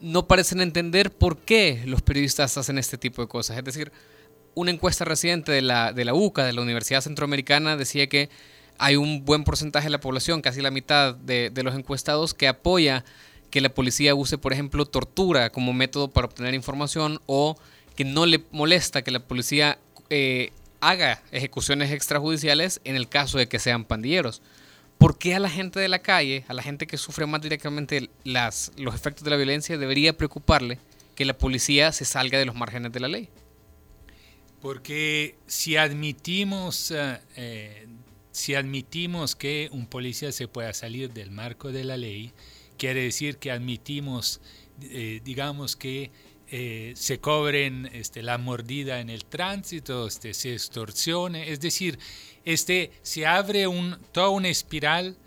no 0.01 0.27
parecen 0.27 0.61
entender 0.61 1.11
por 1.11 1.39
qué 1.39 1.83
los 1.87 2.03
periodistas 2.03 2.57
hacen 2.57 2.79
este 2.79 2.97
tipo 2.97 3.23
de 3.23 3.29
cosas. 3.29 3.59
Es 3.59 3.65
decir, 3.65 3.93
una 4.55 4.71
encuesta 4.71 5.05
reciente 5.05 5.53
de 5.53 5.63
la, 5.63 5.93
de 5.93 6.05
la 6.05 6.15
UCA, 6.15 6.45
de 6.45 6.53
la 6.53 6.63
Universidad 6.63 7.01
Centroamericana, 7.01 7.77
decía 7.77 8.09
que 8.09 8.31
hay 8.79 8.97
un 8.97 9.25
buen 9.25 9.45
porcentaje 9.45 9.87
de 9.87 9.91
la 9.91 10.01
población, 10.01 10.41
casi 10.41 10.63
la 10.63 10.71
mitad 10.71 11.15
de, 11.15 11.53
los 11.63 11.75
encuestados, 11.75 12.33
que 12.33 12.49
apoya 12.49 13.05
que 13.51 13.61
la 13.61 13.69
policía 13.75 14.15
use, 14.15 14.39
por 14.39 14.53
ejemplo, 14.53 14.87
tortura 14.87 15.51
como 15.51 15.73
método 15.73 16.09
para 16.09 16.27
obtener 16.27 16.55
información 16.55 17.21
o 17.27 17.57
que 17.97 18.05
no 18.05 18.27
le 18.27 18.45
molesta 18.53 19.03
que 19.03 19.11
la 19.11 19.21
policía 19.21 19.79
eh, 20.09 20.53
haga 20.81 21.23
ejecuciones 21.33 21.91
extrajudiciales 21.93 22.81
en 22.85 22.97
el 22.97 23.09
caso 23.09 23.39
de 23.39 23.49
que 23.49 23.59
sean 23.59 23.85
pandilleros. 23.85 24.43
¿Por 24.99 25.19
qué 25.19 25.35
a 25.35 25.41
la 25.41 25.49
gente 25.49 25.81
de 25.81 25.89
la 25.89 26.01
calle, 26.01 26.45
a 26.49 26.55
la 26.55 26.63
gente 26.63 26.87
que 26.87 26.99
sufre 26.99 27.27
más 27.27 27.41
directamente 27.41 28.11
los 28.25 28.95
efectos 28.95 29.25
de 29.25 29.31
la 29.31 29.37
violencia, 29.37 29.79
debería 29.79 30.17
preocuparle 30.17 30.79
que 31.15 31.25
la 31.25 31.37
policía 31.37 31.93
se 31.93 32.05
salga 32.05 32.39
de 32.39 32.45
los 32.45 32.55
márgenes 32.55 32.93
de 32.93 33.01
la 33.01 33.09
ley? 33.09 33.29
Porque 34.61 35.37
si 35.47 35.77
admitimos 35.77 36.91
eh, 36.91 37.19
eh, 37.37 37.87
si 38.33 38.55
admitimos 38.55 39.35
que 39.35 39.69
un 39.73 39.87
policía 39.87 40.33
se 40.33 40.49
pueda 40.49 40.73
salir 40.73 41.13
del 41.13 41.31
marco 41.31 41.73
de 41.73 41.85
la 41.85 41.97
ley, 41.97 42.33
quiere 42.81 43.03
decir 43.03 43.37
que 43.37 43.51
admitimos, 43.51 44.41
eh, 44.81 45.21
digamos 45.23 45.77
que 45.77 46.11
eh, 46.49 46.95
se 46.97 47.21
cobren 47.21 47.91
este, 47.93 48.23
la 48.23 48.39
mordida 48.39 49.01
en 49.01 49.11
el 49.11 49.27
tránsito, 49.27 50.07
este, 50.07 50.33
se 50.33 50.55
extorsione, 50.55 51.51
es 51.51 51.61
decir, 51.61 51.99
este, 52.47 52.91
se 53.03 53.27
abre 53.27 53.67
un, 53.67 53.99
toda 54.13 54.31
una 54.31 54.49
espiral 54.49 55.19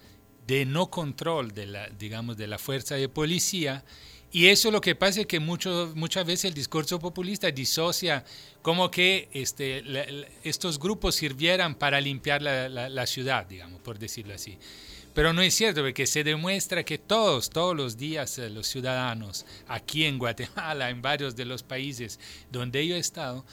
de 0.48 0.65
no 0.65 0.89
control 0.89 1.53
de 1.53 1.67
la, 1.67 1.88
digamos, 1.89 2.38
de 2.38 2.48
la 2.48 2.57
fuerza 2.57 2.95
de 2.95 3.07
policía 3.07 3.86
y 4.31 4.48
eso 4.48 4.72
lo 4.72 4.81
que 4.81 4.95
pasa 4.95 5.22
es 5.22 5.27
que 5.27 5.39
mucho, 5.39 5.93
muchas 5.95 6.25
veces 6.25 6.45
el 6.45 6.55
discurso 6.55 6.98
populista 6.98 7.51
disocia 7.51 8.25
como 8.63 8.89
que 8.89 9.29
este, 9.31 9.83
estos 10.43 10.79
grupos 10.79 11.13
sirvieran 11.13 11.75
para 11.75 12.01
limpiar 12.01 12.41
la, 12.41 12.67
la, 12.67 13.05
ciudad, 13.05 13.45
digamos, 13.45 13.79
por 13.81 14.00
decirlo 14.00 14.33
así. 14.33 14.57
Pero 15.13 15.34
no 15.34 15.41
es 15.41 15.53
cierto, 15.53 15.82
porque 15.82 16.08
se 16.08 16.24
demuestra 16.24 16.84
que 16.84 16.98
todos, 16.98 17.50
todos 17.50 17.75
los 17.75 17.98
días 17.98 18.38
eh, 18.39 18.50
los 18.50 18.67
ciudadanos, 18.67 19.46
aquí 19.67 20.05
en 20.05 20.17
Guatemala, 20.17 20.89
en 20.91 21.01
varios 21.01 21.36
de 21.36 21.46
los 21.46 21.63
países 21.63 22.20
donde 22.51 22.86
yo 22.88 22.96
he 22.96 23.00
estado, 23.00 23.46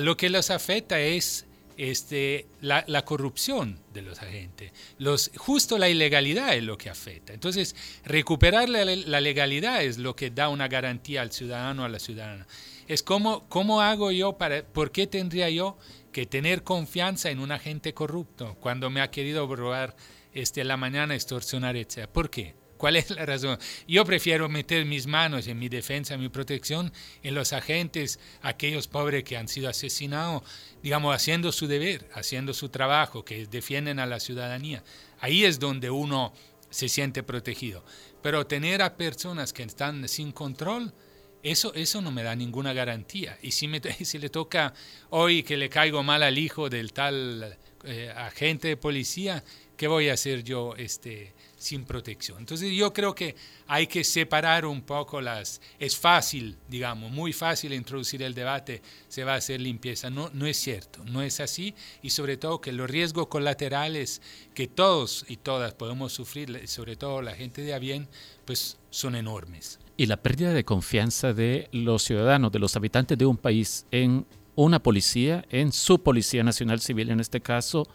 lo 0.00 0.16
que 0.16 0.28
los 0.28 0.50
afecta 0.50 1.00
es 1.00 1.46
este, 1.78 2.46
la, 2.60 3.04
corrupción 3.04 3.78
de 3.94 4.02
los 4.02 4.20
agentes. 4.20 4.72
Los, 4.98 5.30
justo 5.36 5.78
la 5.78 5.88
ilegalidad 5.88 6.54
es 6.54 6.64
lo 6.64 6.76
que 6.76 6.90
afecta. 6.90 7.32
Entonces, 7.32 7.76
recuperar 8.04 8.68
la, 8.68 8.84
legalidad 9.20 9.82
es 9.82 9.96
lo 9.96 10.16
que 10.16 10.30
da 10.30 10.48
una 10.48 10.66
garantía 10.66 11.22
al 11.22 11.30
ciudadano, 11.30 11.84
a 11.84 11.88
la 11.88 12.00
ciudadana. 12.00 12.46
Es 12.88 13.02
como, 13.04 13.48
¿cómo 13.48 13.80
hago 13.80 14.10
yo 14.10 14.36
para, 14.36 14.64
por 14.64 14.90
qué 14.90 15.06
tendría 15.06 15.48
yo 15.50 15.78
que 16.10 16.26
tener 16.26 16.64
confianza 16.64 17.30
en 17.30 17.38
un 17.38 17.52
agente 17.52 17.94
corrupto 17.94 18.56
cuando 18.60 18.90
me 18.90 19.00
ha 19.00 19.10
querido 19.12 19.46
robar 19.54 19.94
este, 20.40 20.64
la 20.64 20.76
mañana, 20.76 21.14
extorsionar, 21.14 21.76
etc.? 21.76 22.06
¿Por 22.06 22.30
qué? 22.30 22.54
¿Cuál 22.78 22.94
es 22.94 23.10
la 23.10 23.26
razón? 23.26 23.58
Yo 23.88 24.04
prefiero 24.04 24.48
meter 24.48 24.84
mis 24.84 25.08
manos 25.08 25.48
en 25.48 25.58
mi 25.58 25.68
defensa, 25.68 26.14
en 26.14 26.20
mi 26.20 26.28
protección, 26.28 26.92
en 27.24 27.34
los 27.34 27.52
agentes, 27.52 28.20
aquellos 28.40 28.86
pobres 28.86 29.24
que 29.24 29.36
han 29.36 29.48
sido 29.48 29.68
asesinados, 29.68 30.42
digamos, 30.80 31.14
haciendo 31.14 31.50
su 31.50 31.66
deber, 31.66 32.08
haciendo 32.14 32.54
su 32.54 32.68
trabajo, 32.68 33.24
que 33.24 33.46
defienden 33.46 33.98
a 33.98 34.06
la 34.06 34.20
ciudadanía. 34.20 34.84
Ahí 35.18 35.44
es 35.44 35.58
donde 35.58 35.90
uno 35.90 36.32
se 36.70 36.88
siente 36.88 37.24
protegido. 37.24 37.84
Pero 38.22 38.46
tener 38.46 38.80
a 38.80 38.96
personas 38.96 39.52
que 39.52 39.64
están 39.64 40.08
sin 40.08 40.30
control, 40.30 40.94
eso, 41.42 41.74
eso 41.74 42.00
no 42.00 42.12
me 42.12 42.22
da 42.22 42.36
ninguna 42.36 42.72
garantía. 42.72 43.38
Y 43.42 43.50
si, 43.50 43.66
me, 43.66 43.80
si 44.04 44.18
le 44.18 44.28
toca 44.28 44.72
hoy 45.10 45.42
que 45.42 45.56
le 45.56 45.68
caigo 45.68 46.04
mal 46.04 46.22
al 46.22 46.38
hijo 46.38 46.68
del 46.68 46.92
tal 46.92 47.58
eh, 47.84 48.12
agente 48.16 48.68
de 48.68 48.76
policía, 48.76 49.44
¿qué 49.76 49.88
voy 49.88 50.08
a 50.08 50.14
hacer 50.14 50.42
yo? 50.42 50.74
Este, 50.76 51.32
sin 51.58 51.84
protección. 51.84 52.38
Entonces 52.38 52.72
yo 52.72 52.92
creo 52.92 53.14
que 53.14 53.34
hay 53.66 53.86
que 53.86 54.04
separar 54.04 54.64
un 54.64 54.82
poco 54.82 55.20
las... 55.20 55.60
Es 55.78 55.96
fácil, 55.96 56.56
digamos, 56.68 57.10
muy 57.10 57.32
fácil 57.32 57.72
introducir 57.72 58.22
el 58.22 58.34
debate, 58.34 58.80
se 59.08 59.24
va 59.24 59.34
a 59.34 59.36
hacer 59.36 59.60
limpieza. 59.60 60.08
No, 60.08 60.30
no 60.32 60.46
es 60.46 60.56
cierto, 60.56 61.04
no 61.04 61.20
es 61.20 61.40
así 61.40 61.74
y 62.02 62.10
sobre 62.10 62.36
todo 62.36 62.60
que 62.60 62.72
los 62.72 62.88
riesgos 62.88 63.26
colaterales 63.26 64.22
que 64.54 64.68
todos 64.68 65.24
y 65.28 65.36
todas 65.36 65.74
podemos 65.74 66.12
sufrir, 66.12 66.66
sobre 66.68 66.96
todo 66.96 67.22
la 67.22 67.34
gente 67.34 67.62
de 67.62 67.74
a 67.74 67.78
bien, 67.78 68.08
pues 68.44 68.78
son 68.90 69.16
enormes. 69.16 69.80
Y 69.96 70.06
la 70.06 70.16
pérdida 70.16 70.52
de 70.52 70.64
confianza 70.64 71.32
de 71.32 71.68
los 71.72 72.04
ciudadanos, 72.04 72.52
de 72.52 72.60
los 72.60 72.76
habitantes 72.76 73.18
de 73.18 73.26
un 73.26 73.36
país 73.36 73.84
en 73.90 74.26
una 74.64 74.82
policía, 74.82 75.44
en 75.50 75.70
su 75.70 76.02
Policía 76.02 76.42
Nacional 76.42 76.80
Civil 76.80 77.10
en 77.10 77.20
este 77.20 77.40
caso, 77.40 77.86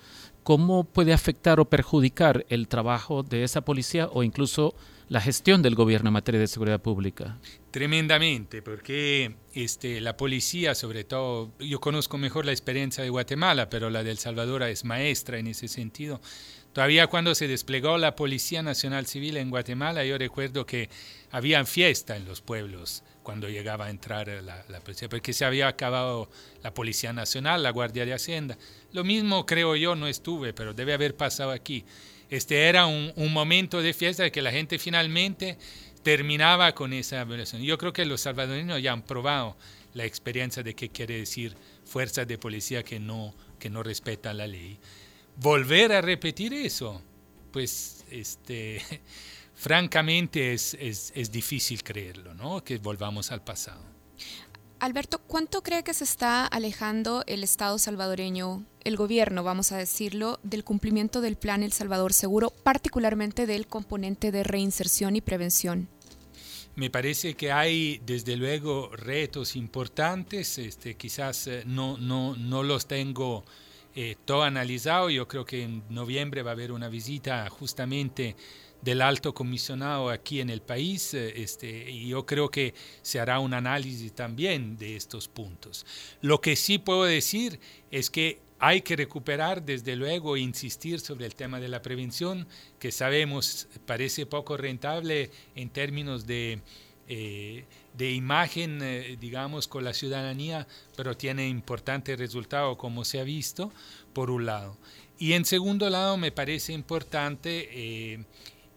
¿cómo 0.44 0.86
puede 0.86 1.12
afectar 1.12 1.60
o 1.60 1.66
perjudicar 1.66 2.46
el 2.48 2.70
trabajo 2.70 3.22
de 3.22 3.44
esa 3.44 3.66
policía 3.66 4.08
o 4.14 4.24
incluso 4.24 4.74
la 5.10 5.20
gestión 5.20 5.62
del 5.62 5.76
gobierno 5.76 6.08
en 6.08 6.14
materia 6.14 6.40
de 6.40 6.48
seguridad 6.48 6.82
pública? 6.82 7.38
Tremendamente, 7.72 8.62
porque 8.62 9.36
este, 9.54 10.00
la 10.00 10.16
policía, 10.16 10.74
sobre 10.74 11.04
todo, 11.04 11.52
yo 11.60 11.82
conozco 11.82 12.18
mejor 12.18 12.46
la 12.46 12.54
experiencia 12.54 13.04
de 13.04 13.10
Guatemala, 13.10 13.70
pero 13.70 13.90
la 13.90 14.02
de 14.02 14.12
El 14.12 14.18
Salvador 14.18 14.64
es 14.64 14.86
maestra 14.86 15.40
en 15.40 15.48
ese 15.48 15.68
sentido. 15.68 16.22
Todavía 16.72 17.08
cuando 17.08 17.36
se 17.36 17.50
desplegó 17.50 17.98
la 17.98 18.16
Policía 18.16 18.64
Nacional 18.64 19.06
Civil 19.06 19.36
en 19.36 19.50
Guatemala, 19.50 20.06
yo 20.06 20.18
recuerdo 20.18 20.66
que 20.66 20.90
había 21.30 21.66
fiesta 21.66 22.16
en 22.16 22.24
los 22.24 22.40
pueblos 22.40 23.04
cuando 23.24 23.50
llegaba 23.50 23.86
a 23.86 23.90
entrar 23.90 24.28
la, 24.28 24.64
la, 24.68 24.80
policía, 24.82 25.10
porque 25.10 25.34
se 25.34 25.46
había 25.46 25.68
acabado 25.68 26.30
la 26.62 26.74
Policía 26.74 27.14
Nacional, 27.14 27.64
la 27.64 27.72
Guardia 27.72 28.06
de 28.06 28.14
Hacienda. 28.14 28.58
Lo 28.92 29.04
mismo 29.04 29.46
creo 29.46 29.76
yo, 29.76 29.96
no 29.96 30.08
estuve, 30.08 30.54
pero 30.54 30.74
debe 30.74 30.94
haber 30.94 31.16
pasado 31.16 31.52
aquí. 31.52 31.86
Este 32.30 32.68
era 32.68 32.86
un, 32.86 33.14
un 33.16 33.34
momento 33.34 33.82
de 33.82 33.94
fiesta 33.94 34.24
de 34.24 34.32
que 34.32 34.42
la 34.42 34.52
gente 34.52 34.78
finalmente 34.78 35.58
terminaba 36.04 36.76
con 36.76 36.94
esa 36.94 37.24
violación. 37.24 37.64
Yo 37.64 37.78
creo 37.78 37.94
que 37.94 38.06
los 38.06 38.22
salvadoreños 38.22 38.82
ya 38.82 38.92
han 38.92 39.04
probado 39.04 39.56
la 39.94 40.06
experiencia 40.06 40.62
de 40.64 40.76
qué 40.76 40.90
quiere 40.90 41.18
decir 41.18 41.56
fuerzas 41.86 42.28
de 42.28 42.38
policía 42.38 42.84
que 42.84 43.00
no, 43.00 43.34
que 43.60 43.70
no 43.70 43.84
respetan 43.84 44.38
la 44.38 44.48
ley. 44.48 44.78
Volver 45.38 45.94
a 45.94 46.02
repetir 46.02 46.54
eso, 46.54 47.02
pues 47.52 48.06
este 48.12 48.82
francamente 49.54 50.54
es, 50.54 50.76
es, 50.80 51.32
difícil 51.32 51.84
creerlo, 51.84 52.34
¿no? 52.34 52.64
Que 52.64 52.78
volvamos 52.78 53.32
al 53.32 53.44
pasado. 53.44 53.82
Alberto, 54.80 55.20
¿cuánto 55.20 55.64
cree 55.64 55.84
que 55.84 55.94
se 55.94 56.04
está 56.04 56.46
alejando 56.46 57.24
el 57.26 57.44
Estado 57.44 57.78
salvadoreño, 57.78 58.66
el 58.84 58.98
gobierno, 58.98 59.44
vamos 59.44 59.72
a 59.72 59.78
decirlo, 59.78 60.40
del 60.44 60.66
cumplimiento 60.66 61.22
del 61.22 61.38
plan 61.38 61.64
El 61.64 61.72
Salvador 61.72 62.12
Seguro, 62.12 62.50
particularmente 62.50 63.46
del 63.46 63.66
componente 63.66 64.32
de 64.32 64.44
reinserción 64.44 65.16
y 65.16 65.22
prevención? 65.22 65.88
Me 66.76 66.90
parece 66.90 67.36
que 67.36 67.52
hay 67.52 68.02
desde 68.06 68.36
luego 68.36 68.90
retos 68.94 69.56
importantes, 69.56 70.58
este, 70.58 70.96
quizás 70.96 71.48
eh, 71.48 71.64
no, 71.66 71.98
no, 71.98 72.36
no 72.36 72.64
los 72.64 72.88
tengo 72.88 73.46
eh, 73.96 74.16
todo 74.26 74.42
analizado, 74.42 75.12
yo 75.12 75.28
creo 75.28 75.46
que 75.46 75.64
en 75.64 75.84
noviembre 75.90 76.42
va 76.42 76.50
a 76.52 76.54
haber 76.54 76.72
una 76.72 76.90
visita 76.90 77.48
justamente 77.52 78.36
del 78.84 79.02
alto 79.02 79.34
comisionado 79.34 80.10
aquí 80.10 80.42
en 80.42 80.50
el 80.50 80.62
país 80.62 81.14
eh, 81.14 81.42
este, 81.42 81.90
y 81.90 82.10
yo 82.10 82.26
creo 82.26 82.50
que 82.50 82.74
se 83.02 83.20
hará 83.20 83.40
un 83.40 83.54
análisis 83.54 84.14
también 84.14 84.78
de 84.78 84.98
estos 84.98 85.28
puntos. 85.30 85.86
Lo 86.22 86.42
que 86.42 86.56
sí 86.56 86.80
puedo 86.80 87.04
decir 87.04 87.60
es 87.92 88.10
que 88.10 88.42
hay 88.60 88.82
que 88.82 88.96
recuperar, 88.96 89.64
desde 89.64 89.96
luego, 89.96 90.36
e 90.36 90.42
insistir 90.42 91.00
sobre 91.00 91.26
el 91.26 91.36
tema 91.36 91.60
de 91.60 91.68
la 91.68 91.82
prevención, 91.82 92.48
que 92.80 92.92
sabemos 92.92 93.68
parece 93.86 94.26
poco 94.26 94.56
rentable 94.56 95.32
en 95.56 95.70
términos 95.70 96.26
de, 96.26 96.62
eh, 97.08 97.66
de 97.98 98.12
imagen, 98.12 98.80
eh, 98.82 99.18
digamos, 99.20 99.68
con 99.68 99.84
la 99.84 99.94
ciudadanía, 99.94 100.68
pero 100.96 101.18
tiene 101.18 101.48
importante 101.48 102.16
resultado, 102.16 102.78
como 102.78 103.04
se 103.04 103.20
ha 103.20 103.24
visto, 103.24 103.72
por 104.14 104.30
un 104.30 104.46
lado. 104.46 104.78
Y 105.20 105.34
en 105.34 105.44
segundo 105.44 105.90
lado, 105.90 106.16
me 106.18 106.32
parece 106.32 106.74
importante 106.74 108.26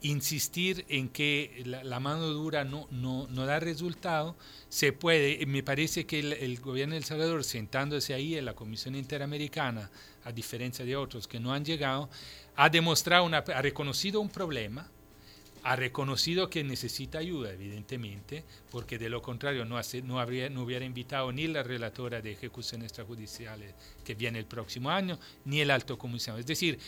insistir 0.06 0.84
en 0.88 1.08
que 1.08 1.62
la, 1.64 2.00
mano 2.00 2.26
dura 2.28 2.64
no, 2.64 2.86
no, 2.90 3.26
no, 3.28 3.46
da 3.46 3.60
resultado, 3.60 4.36
se 4.68 4.92
puede, 4.92 5.44
me 5.46 5.62
parece 5.62 6.06
que 6.06 6.20
el, 6.20 6.60
gobierno 6.60 6.92
de 6.94 6.98
El 6.98 7.04
Salvador, 7.04 7.44
sentándose 7.44 8.14
ahí 8.14 8.36
en 8.36 8.44
la 8.44 8.54
Comisión 8.54 8.94
Interamericana, 8.94 9.90
a 10.25 10.32
diferencia 10.32 10.84
de 10.84 10.96
otros 10.96 11.26
que 11.26 11.40
no 11.40 11.52
han 11.52 11.64
llegado, 11.64 12.08
ha 12.56 12.68
demostrado, 12.68 13.25
una, 13.25 13.38
ha 13.38 13.62
reconocido 13.62 14.20
un 14.20 14.28
problema, 14.28 14.88
ha 15.62 15.75
reconocido 15.75 16.48
que 16.48 16.62
necesita 16.62 17.18
ayuda, 17.18 17.52
evidentemente, 17.52 18.44
porque 18.70 18.98
de 18.98 19.08
lo 19.08 19.20
contrario 19.20 19.64
no, 19.64 19.76
hace, 19.76 20.00
no, 20.00 20.20
habría, 20.20 20.48
no 20.48 20.62
hubiera 20.62 20.84
invitado 20.84 21.32
ni 21.32 21.48
la 21.48 21.64
relatora 21.64 22.20
de 22.22 22.32
ejecución 22.32 22.82
extrajudiciales 22.82 23.75
que 24.04 24.14
viene 24.14 24.38
el 24.38 24.46
próximo 24.46 24.90
año, 24.90 25.18
ni 25.44 25.60
el 25.60 25.72
alto 25.72 25.98
comisionado. 25.98 26.38
Es 26.38 26.46
decir, 26.46 26.78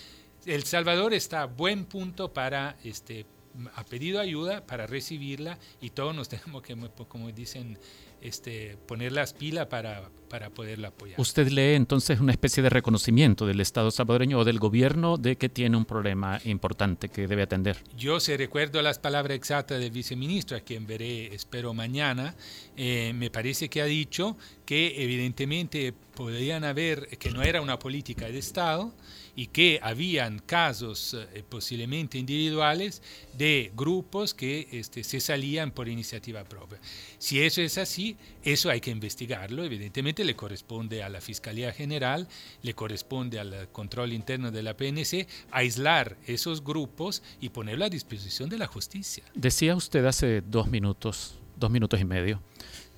el 0.47 0.65
Salvador 0.65 1.15
está 1.15 1.43
a 1.43 1.47
buen 1.47 1.85
punto 1.85 2.33
para, 2.33 2.77
este, 2.85 3.27
ha 3.75 3.85
pedido 3.85 4.21
ayuda 4.21 4.65
para 4.67 4.87
recibirla 4.87 5.59
y 5.81 5.91
todos 5.91 6.15
nos 6.15 6.29
tenemos 6.29 6.63
que, 6.63 6.77
como 7.09 7.31
dicen 7.33 7.79
este, 8.21 8.77
poner 8.87 9.13
las 9.13 9.33
pilas 9.33 9.67
para, 9.67 10.11
para 10.29 10.51
poderla 10.51 10.89
apoyar. 10.89 11.21
¿Usted 11.21 11.49
lee 11.49 11.75
entonces 11.75 12.21
una 12.21 12.33
especie 12.33 12.63
de 12.63 12.69
reconocimiento 12.69 13.47
del 13.47 13.61
Estado 13.61 13.91
salvadoreño 13.91 14.39
o 14.39 14.45
del 14.45 14.59
gobierno 14.59 15.17
de 15.17 15.37
que 15.37 15.49
tiene 15.49 15.77
un 15.77 15.85
problema 15.85 16.41
importante 16.45 17.09
que 17.09 17.29
debe 17.29 17.43
atender? 17.43 17.79
Yo, 17.97 18.19
si 18.21 18.37
recuerdo 18.37 18.83
las 18.83 18.99
palabras 18.99 19.37
exactas 19.37 19.79
del 19.79 19.91
viceministro, 19.91 20.57
a 20.57 20.61
quien 20.61 20.87
veré, 20.87 21.35
espero 21.35 21.75
mañana, 21.75 22.35
eh, 22.77 23.13
me 23.15 23.31
parece 23.31 23.69
que 23.69 23.83
ha 23.83 23.87
dicho 23.87 24.37
que 24.65 25.03
evidentemente 25.03 25.93
podrían 26.15 26.65
haber, 26.65 27.07
que 27.19 27.31
no 27.31 27.43
era 27.43 27.61
una 27.61 27.79
política 27.79 28.27
de 28.27 28.39
Estado, 28.39 28.93
y 29.39 29.47
que 29.47 29.79
habían 29.85 30.41
casos 30.41 31.15
eh, 31.15 31.45
posiblemente 31.49 32.19
individuales 32.19 33.01
de 33.35 33.71
grupos 33.77 34.35
que 34.35 34.67
este, 34.73 35.05
se 35.05 35.21
salían 35.21 35.71
por 35.71 35.89
iniciativa 35.89 36.43
propia. 36.43 36.81
Si 37.19 37.41
eso 37.41 37.63
es 37.63 37.79
así, 37.79 38.17
eso 38.43 38.69
hay 38.69 38.81
que 38.81 38.91
investigarlo. 38.91 39.63
Evidentemente 39.63 40.25
le 40.25 40.35
corresponde 40.35 41.05
a 41.05 41.09
la 41.09 41.21
Fiscalía 41.21 41.73
General, 41.73 42.27
le 42.63 42.75
corresponde 42.75 43.39
al 43.39 43.69
control 43.71 44.13
interno 44.13 44.51
de 44.51 44.65
la 44.65 44.77
PNC 44.77 45.29
aislar 45.53 46.17
esos 46.27 46.65
grupos 46.65 47.23
y 47.41 47.51
ponerlo 47.51 47.85
a 47.85 47.89
disposición 47.89 48.49
de 48.49 48.59
la 48.59 48.67
justicia. 48.67 49.23
Decía 49.37 49.77
usted 49.77 50.05
hace 50.07 50.41
dos 50.41 50.67
minutos, 50.67 51.39
dos 51.55 51.71
minutos 51.71 52.01
y 52.01 52.05
medio, 52.05 52.43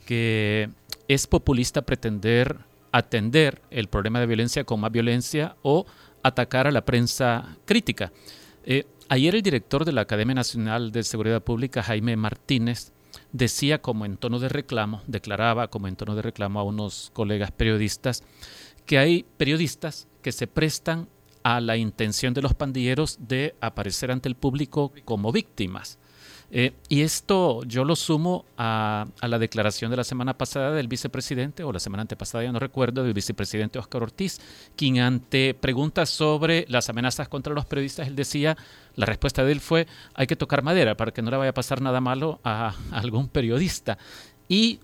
que 0.07 0.71
es 1.07 1.27
populista 1.27 1.83
pretender 1.83 2.57
atender 2.93 3.63
el 3.71 3.89
problema 3.89 4.21
de 4.21 4.27
violencia 4.27 4.65
con 4.65 4.81
más 4.81 4.91
violencia 4.91 5.57
o 5.63 5.87
atacar 6.23 6.67
a 6.67 6.73
la 6.73 6.85
prensa 6.85 7.57
crítica. 7.65 8.13
Eh, 8.65 8.87
ayer 9.09 9.35
el 9.35 9.43
director 9.43 9.85
de 9.85 9.93
la 9.93 10.03
Academia 10.03 10.35
Nacional 10.35 10.93
de 10.93 11.03
Seguridad 11.03 11.43
Pública, 11.43 11.83
Jaime 11.83 12.17
Martínez, 12.17 12.93
decía 13.33 13.81
como 13.81 14.05
en 14.05 14.17
tono 14.17 14.39
de 14.39 14.49
reclamo, 14.49 15.03
declaraba 15.07 15.69
como 15.69 15.89
en 15.89 15.97
tono 15.97 16.15
de 16.15 16.23
reclamo 16.23 16.61
a 16.61 16.65
unos 16.65 17.11
colegas 17.13 17.51
periodistas, 17.53 18.23
que 18.87 18.99
hay 18.99 19.25
periodistas 19.37 20.09
que 20.23 20.33
se 20.33 20.47
prestan 20.47 21.09
a 21.43 21.61
la 21.61 21.77
intención 21.77 22.35
de 22.35 22.43
los 22.43 22.55
pandilleros 22.55 23.19
de 23.21 23.55
aparecer 23.61 24.11
ante 24.11 24.29
el 24.29 24.35
público 24.35 24.93
como 25.05 25.33
víctimas. 25.33 25.99
Eh, 26.53 26.73
y 26.89 27.03
esto 27.03 27.63
yo 27.65 27.85
lo 27.85 27.95
sumo 27.95 28.45
a, 28.59 29.07
la 29.23 29.39
declaración 29.39 29.91
de 29.91 29.97
la 29.97 30.05
semana 30.05 30.37
pasada 30.37 30.73
del 30.73 30.89
vicepresidente, 30.89 31.63
o 31.63 31.73
la 31.73 31.79
semana 31.79 32.03
antepasada, 32.03 32.45
ya 32.45 32.53
no 32.53 32.59
recuerdo, 32.59 33.05
del 33.05 33.15
vicepresidente 33.15 33.79
Oscar 33.79 34.03
Ortiz, 34.03 34.41
quien 34.77 34.99
ante 34.99 35.55
preguntas 35.55 36.11
sobre 36.11 36.67
las 36.69 36.89
amenazas 36.91 37.29
contra 37.29 37.55
los 37.55 37.67
periodistas, 37.67 38.09
él 38.09 38.17
decía, 38.17 38.57
la 38.97 39.07
respuesta 39.07 39.45
de 39.45 39.53
él 39.53 39.61
fue, 39.61 39.87
hay 40.15 40.27
que 40.27 40.37
tocar 40.37 40.63
madera 40.63 40.97
para 40.97 41.13
que 41.13 41.23
no 41.23 41.31
le 41.31 41.37
vaya 41.37 41.51
a 41.51 41.55
pasar 41.55 41.81
nada 41.81 42.01
malo 42.01 42.41
a, 42.43 42.75
algún 42.91 43.29
periodista. 43.29 43.97
Y 44.49 44.81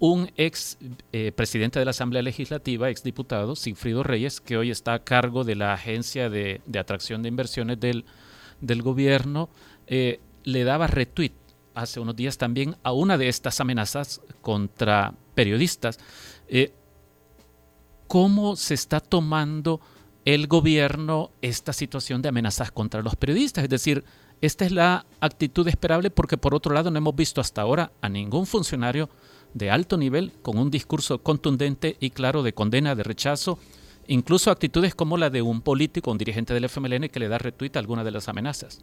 un 0.00 0.30
ex 0.36 0.78
eh, 1.12 1.32
presidente 1.32 1.78
de 1.78 1.84
la 1.84 1.90
Asamblea 1.90 2.22
Legislativa, 2.22 2.90
ex 2.90 3.02
diputado, 3.02 3.56
Sigfrido 3.56 4.02
Reyes, 4.02 4.40
que 4.40 4.56
hoy 4.56 4.70
está 4.70 4.92
a 4.94 5.02
cargo 5.02 5.42
de 5.42 5.56
la 5.56 5.72
Agencia 5.72 6.28
de, 6.28 6.60
Atracción 6.78 7.22
de 7.22 7.30
Inversiones 7.30 7.80
del, 7.80 8.04
del 8.60 8.82
gobierno, 8.82 9.48
eh, 9.86 10.20
le 10.48 10.64
daba 10.64 10.86
retweet 10.86 11.32
hace 11.74 12.00
unos 12.00 12.16
días 12.16 12.38
también 12.38 12.76
a 12.82 12.92
una 12.92 13.18
de 13.18 13.28
estas 13.28 13.60
amenazas 13.60 14.22
contra 14.40 15.14
periodistas. 15.34 15.98
Eh, 16.48 16.72
¿Cómo 18.06 18.56
se 18.56 18.72
está 18.72 19.00
tomando 19.00 19.80
el 20.24 20.46
gobierno 20.46 21.30
esta 21.42 21.74
situación 21.74 22.22
de 22.22 22.30
amenazas 22.30 22.72
contra 22.72 23.02
los 23.02 23.14
periodistas? 23.16 23.64
Es 23.64 23.70
decir, 23.70 24.04
esta 24.40 24.64
es 24.64 24.72
la 24.72 25.04
actitud 25.20 25.68
esperable 25.68 26.10
porque 26.10 26.38
por 26.38 26.54
otro 26.54 26.72
lado 26.72 26.90
no 26.90 26.96
hemos 26.96 27.14
visto 27.14 27.42
hasta 27.42 27.60
ahora 27.60 27.92
a 28.00 28.08
ningún 28.08 28.46
funcionario 28.46 29.10
de 29.52 29.70
alto 29.70 29.98
nivel 29.98 30.32
con 30.40 30.58
un 30.58 30.70
discurso 30.70 31.22
contundente 31.22 31.98
y 32.00 32.10
claro 32.10 32.42
de 32.42 32.54
condena, 32.54 32.94
de 32.94 33.02
rechazo, 33.02 33.58
incluso 34.06 34.50
actitudes 34.50 34.94
como 34.94 35.18
la 35.18 35.28
de 35.28 35.42
un 35.42 35.60
político, 35.60 36.10
un 36.10 36.18
dirigente 36.18 36.54
del 36.54 36.68
FMLN 36.70 37.10
que 37.10 37.20
le 37.20 37.28
da 37.28 37.36
retweet 37.36 37.72
a 37.76 37.80
alguna 37.80 38.02
de 38.02 38.12
las 38.12 38.28
amenazas. 38.28 38.82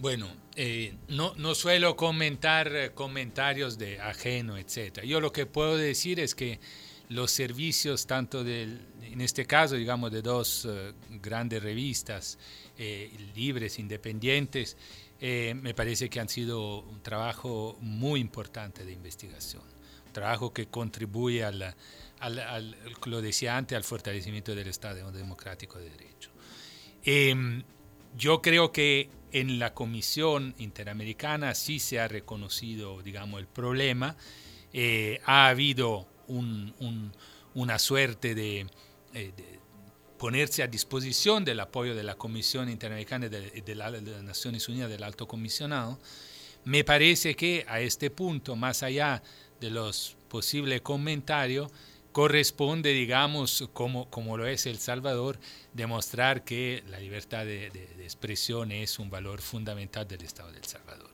Bueno, 0.00 0.28
eh, 0.54 0.94
no, 1.08 1.34
no 1.34 1.56
suelo 1.56 1.96
comentar 1.96 2.72
eh, 2.72 2.92
comentarios 2.94 3.78
de 3.78 4.00
ajeno, 4.00 4.56
etc. 4.56 5.02
Yo 5.02 5.20
lo 5.20 5.32
que 5.32 5.44
puedo 5.44 5.76
decir 5.76 6.20
es 6.20 6.36
que 6.36 6.60
los 7.08 7.32
servicios, 7.32 8.06
tanto 8.06 8.46
en 8.46 9.20
este 9.20 9.44
caso, 9.44 9.74
digamos, 9.74 10.12
de 10.12 10.22
dos 10.22 10.68
eh, 10.70 10.92
grandes 11.20 11.64
revistas 11.64 12.38
libres, 13.34 13.80
independientes, 13.80 14.76
me 15.20 15.74
parece 15.74 16.08
que 16.08 16.20
han 16.20 16.28
sido 16.28 16.82
un 16.82 17.02
trabajo 17.02 17.76
muy 17.80 18.20
importante 18.20 18.84
de 18.84 18.92
investigación, 18.92 19.64
un 20.06 20.12
trabajo 20.12 20.52
que 20.52 20.68
contribuye 20.68 21.42
al, 21.42 21.74
al, 22.20 22.76
lo 23.04 23.20
decía 23.20 23.56
antes, 23.56 23.74
al 23.74 23.82
fortalecimiento 23.82 24.54
del 24.54 24.68
Estado 24.68 25.10
Democrático 25.10 25.80
de 25.80 25.90
Derecho. 25.90 26.30
Yo 28.16 28.42
creo 28.42 28.72
que 28.72 29.10
en 29.32 29.58
la 29.58 29.74
Comisión 29.74 30.54
Interamericana 30.58 31.54
sí 31.54 31.78
se 31.78 32.00
ha 32.00 32.08
reconocido, 32.08 33.02
digamos, 33.02 33.40
el 33.40 33.46
problema. 33.46 34.16
Eh, 34.72 35.20
ha 35.24 35.48
habido 35.48 36.06
una 37.54 37.78
suerte 37.78 38.34
de, 38.34 38.66
eh, 39.14 39.32
de, 39.36 39.58
ponerse 40.18 40.62
a 40.62 40.66
disposición 40.66 41.44
del 41.44 41.60
apoyo 41.60 41.94
de 41.94 42.02
la 42.02 42.16
Comisión 42.16 42.68
Interamericana 42.68 43.28
de, 43.28 43.50
de, 43.50 43.74
las 43.74 44.02
Naciones 44.02 44.68
Unidas 44.68 44.90
del 44.90 45.02
Alto 45.02 45.28
Comisionado. 45.28 45.98
Me 46.64 46.84
parece 46.84 47.34
que 47.34 47.64
a 47.68 47.80
este 47.80 48.10
punto, 48.10 48.56
más 48.56 48.82
allá 48.82 49.22
de 49.60 49.70
los 49.70 50.16
posibles 50.28 50.80
comentarios, 50.82 51.70
corresponde, 52.18 52.94
digamos, 52.94 53.68
como, 53.72 54.10
como 54.10 54.36
lo 54.36 54.48
es 54.48 54.66
El 54.66 54.80
Salvador, 54.80 55.38
demostrar 55.72 56.42
que 56.42 56.82
la 56.88 56.98
libertad 56.98 57.44
de, 57.44 57.66
expresión 58.00 58.72
es 58.72 58.98
un 58.98 59.08
valor 59.08 59.40
fundamental 59.40 60.08
del 60.08 60.22
Estado 60.22 60.50
de 60.50 60.58
El 60.58 60.64
Salvador. 60.64 61.12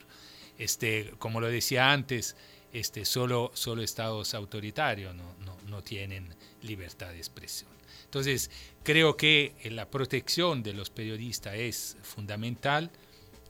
Este, 0.56 1.12
como 1.18 1.42
lo 1.42 1.48
decía 1.48 1.92
antes, 1.92 2.36
este, 2.72 3.04
solo, 3.04 3.50
solo 3.52 3.82
estados 3.82 4.32
autoritarios 4.32 5.14
no, 5.14 5.34
no, 5.44 5.58
no 5.68 5.82
tienen 5.82 6.34
libertad 6.62 7.10
de 7.10 7.18
expresión. 7.18 7.70
Entonces, 8.06 8.50
creo 8.82 9.14
que 9.14 9.52
la 9.72 9.90
protección 9.90 10.62
de 10.62 10.72
los 10.72 10.88
periodistas 10.88 11.54
es 11.56 11.98
fundamental, 12.02 12.90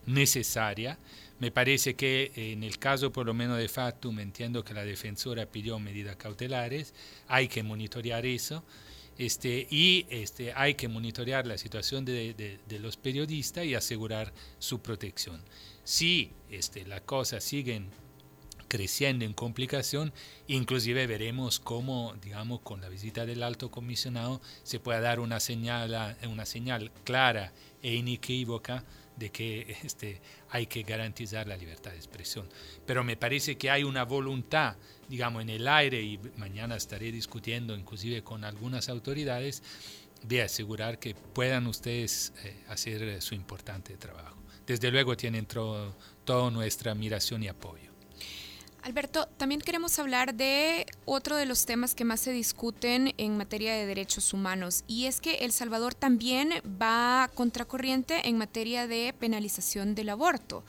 necesaria, 0.05 0.99
me 1.39 1.51
parece 1.51 1.95
que 1.95 2.31
en 2.35 2.63
el 2.63 2.79
caso 2.79 3.11
por 3.11 3.25
lo 3.25 3.33
menos 3.33 3.57
de 3.57 3.67
Fatum 3.67 4.19
entiendo 4.19 4.63
que 4.63 4.73
la 4.73 4.85
defensora 4.85 5.45
pidió 5.45 5.79
medidas 5.79 6.15
cautelares, 6.15 6.93
hay 7.27 7.47
que 7.47 7.63
monitorear 7.63 8.25
eso 8.25 8.63
este, 9.17 9.67
y 9.69 10.05
este, 10.09 10.51
hay 10.53 10.75
que 10.75 10.87
monitorear 10.87 11.47
la 11.47 11.57
situación 11.57 12.03
de, 12.03 12.59
de, 12.67 12.79
los 12.79 12.97
periodistas 12.97 13.65
y 13.65 13.73
asegurar 13.73 14.33
su 14.59 14.81
protección. 14.81 15.41
Si 15.83 16.33
este, 16.49 16.85
las 16.85 17.01
cosas 17.01 17.43
siguen 17.43 17.89
creciendo 18.67 19.23
en 19.23 19.33
complicación, 19.33 20.11
inclusive 20.47 21.07
veremos 21.07 21.59
cómo, 21.59 22.13
digamos, 22.21 22.59
con 22.61 22.81
la 22.81 22.89
visita 22.89 23.25
del 23.25 23.43
alto 23.43 23.71
comisionado 23.71 24.41
se 24.63 24.79
puede 24.79 24.99
dar 24.99 25.21
una 25.21 25.39
señal, 25.39 26.17
una 26.29 26.45
señal 26.45 26.91
clara 27.05 27.53
e 27.81 27.95
inequívoca 27.95 28.83
de 29.15 29.31
que 29.31 29.77
este, 29.83 30.21
hay 30.49 30.67
que 30.67 30.83
garantizar 30.83 31.47
la 31.47 31.57
libertad 31.57 31.91
de 31.91 31.97
expresión. 31.97 32.47
Pero 32.85 33.03
me 33.03 33.17
parece 33.17 33.57
que 33.57 33.69
hay 33.69 33.83
una 33.83 34.03
voluntad, 34.03 34.75
digamos, 35.09 35.41
en 35.41 35.49
el 35.49 35.67
aire, 35.67 36.01
y 36.01 36.19
mañana 36.37 36.75
estaré 36.75 37.11
discutiendo 37.11 37.75
inclusive 37.75 38.23
con 38.23 38.43
algunas 38.43 38.89
autoridades, 38.89 39.63
de 40.23 40.41
asegurar 40.41 40.97
que 40.97 41.13
puedan 41.13 41.67
ustedes 41.67 42.33
eh, 42.43 42.55
hacer 42.67 43.21
su 43.21 43.35
importante 43.35 43.95
trabajo. 43.97 44.37
Desde 44.65 44.89
luego 44.89 45.15
tienen 45.15 45.45
toda 45.45 46.51
nuestra 46.51 46.91
admiración 46.91 47.43
y 47.43 47.47
apoyo. 47.47 47.94
Alberto, 48.85 49.27
también 49.37 49.61
queremos 49.61 49.97
hablar 49.97 50.35
de 50.35 50.85
otro 51.05 51.37
de 51.37 51.47
los 51.47 51.65
temas 51.65 51.95
que 51.95 52.05
más 52.05 52.19
se 52.19 52.31
discuten 52.31 53.15
en 53.17 53.35
materia 53.35 53.73
de 53.73 53.87
derechos 53.87 54.31
humanos 54.31 54.83
y 54.87 55.07
es 55.07 55.21
que 55.21 55.37
El 55.37 55.51
Salvador 55.51 55.95
también 55.95 56.51
va 56.79 57.31
contracorriente 57.33 58.27
en 58.27 58.37
materia 58.37 58.85
de 58.85 59.15
penalización 59.19 59.95
del 59.95 60.09
aborto. 60.09 60.63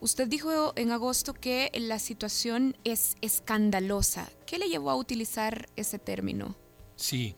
Usted 0.00 0.28
dijo 0.28 0.74
en 0.76 0.90
agosto 0.90 1.32
que 1.32 1.72
la 1.74 1.98
situación 1.98 2.76
es 2.84 3.16
escandalosa. 3.22 4.28
¿Qué 4.44 4.58
le 4.58 4.68
llevó 4.68 4.90
a 4.90 4.96
utilizar 4.96 5.70
ese 5.74 5.98
término? 5.98 6.54
Sí, 6.96 7.34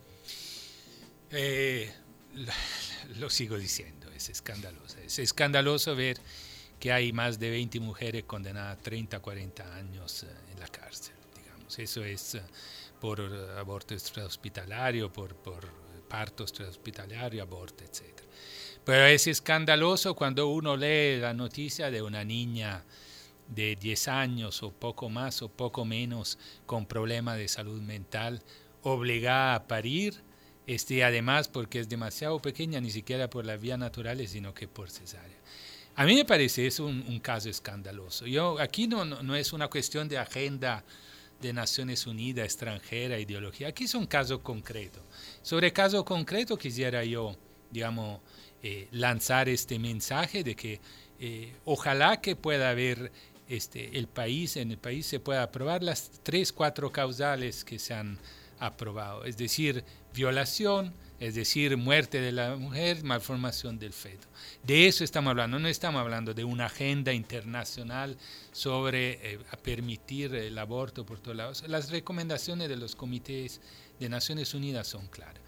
eh, 1.31 1.93
lo 3.19 3.31
sigo 3.31 3.57
diciendo, 3.57 4.11
es 4.11 4.31
escandaloso. 4.31 4.99
Es 4.99 5.21
escandaloso 5.21 5.95
ver 5.95 6.19
que 6.85 6.93
hay 6.93 7.15
más 7.15 7.39
de 7.39 7.49
20 7.49 7.81
mujeres 7.81 8.25
condenadas 8.25 8.77
a 8.77 8.83
30, 8.83 9.19
40 9.21 9.75
años 9.75 10.23
eh, 10.23 10.27
en 10.53 10.61
la 10.61 10.69
cárcel. 10.69 11.15
Digamos. 11.35 11.79
Eso 11.79 12.05
es 12.05 12.35
eh, 12.35 12.43
por 13.01 13.21
eh, 13.21 13.59
aborto 13.59 13.95
extrahospitalario, 13.95 15.11
por, 15.11 15.35
por 15.35 15.67
parto 16.07 16.43
extrahospitalario, 16.43 17.43
aborto, 17.43 17.85
etc. 17.85 18.21
Pero 18.85 19.07
es 19.07 19.27
escandaloso 19.27 20.15
cuando 20.15 20.49
uno 20.49 20.77
lee 20.77 21.17
la 21.21 21.33
noticia 21.33 21.91
de 21.91 22.03
una 22.03 22.23
niña 22.23 22.85
de 23.49 23.77
10 23.77 24.09
años 24.09 24.63
o 24.63 24.71
poco 24.71 25.09
más 25.09 25.41
o 25.41 25.49
poco 25.49 25.87
menos 25.87 26.39
con 26.67 26.85
problema 26.85 27.35
de 27.35 27.49
salud 27.49 27.81
mental 27.81 28.43
obligada 28.83 29.55
a 29.55 29.67
parir, 29.67 30.23
este, 30.67 31.03
además 31.03 31.49
porque 31.49 31.81
es 31.81 31.89
demasiado 31.89 32.43
pequeña, 32.43 32.79
ni 32.83 32.91
siquiera 32.91 33.31
por 33.31 33.47
las 33.47 33.59
vías 33.59 33.79
naturales, 33.79 34.33
sino 34.33 34.53
que 34.53 34.69
por 34.69 34.91
cesárea. 34.91 35.39
A 35.97 36.05
mí 36.05 36.17
me 36.17 36.25
parece 36.25 36.67
es 36.67 36.81
un, 36.81 37.21
caso 37.21 37.49
escandaloso. 37.49 38.27
Yo, 38.27 38.59
aquí 38.59 38.89
no, 38.89 39.05
no, 39.05 39.37
es 39.37 39.53
una 39.53 39.69
cuestión 39.69 40.09
de 40.09 40.19
agenda 40.19 40.85
de 41.41 41.53
Naciones 41.53 42.07
Unidas, 42.07 42.47
extranjera, 42.47 43.19
ideología. 43.19 43.69
Aquí 43.69 43.85
es 43.85 43.95
un 43.95 44.07
caso 44.07 44.43
concreto. 44.43 45.01
Sobre 45.43 45.73
caso 45.73 46.05
concreto 46.05 46.57
quisiera 46.57 47.05
yo, 47.05 47.37
digamos, 47.71 48.21
eh, 48.63 48.89
lanzar 48.91 49.49
este 49.49 49.79
mensaje 49.79 50.43
de 50.43 50.57
que 50.57 50.81
eh, 51.21 51.55
ojalá 51.65 52.21
que 52.21 52.35
pueda 52.35 52.71
haber 52.71 53.13
este, 53.49 53.97
el 53.97 54.09
país, 54.09 54.57
en 54.57 54.73
el 54.73 54.79
país 54.79 55.07
se 55.07 55.21
pueda 55.21 55.45
aprobar 55.45 55.83
las 55.83 56.11
tres, 56.23 56.53
cuatro 56.53 56.91
causales 56.91 57.65
que 57.65 57.79
se 57.79 57.95
han 57.95 58.19
aprobado, 58.59 59.25
es 59.25 59.37
decir, 59.37 59.85
violación, 60.15 60.95
es 61.25 61.35
decir, 61.35 61.75
muerte 61.79 62.21
de 62.21 62.33
la 62.33 62.55
mujer, 62.57 63.03
malformación 63.03 63.79
del 63.79 63.95
feto. 63.95 64.27
De 64.63 64.87
eso 64.87 65.05
estamos 65.05 65.31
hablando, 65.31 65.59
no 65.59 65.69
estamos 65.69 66.01
hablando 66.03 66.35
de 66.35 66.45
una 66.45 66.67
agenda 66.67 67.15
internacional 67.15 68.19
sobre 68.53 69.33
eh, 69.33 69.39
permitir 69.63 70.35
el 70.35 70.59
aborto 70.59 71.07
por 71.07 71.21
todos 71.21 71.37
lados. 71.37 71.65
Las 71.67 71.91
recomendaciones 71.91 72.69
de 72.69 72.77
los 72.77 72.95
comités 72.95 73.63
de 73.99 74.09
Naciones 74.11 74.53
Unidas 74.53 74.87
son 74.87 75.07
claras. 75.07 75.41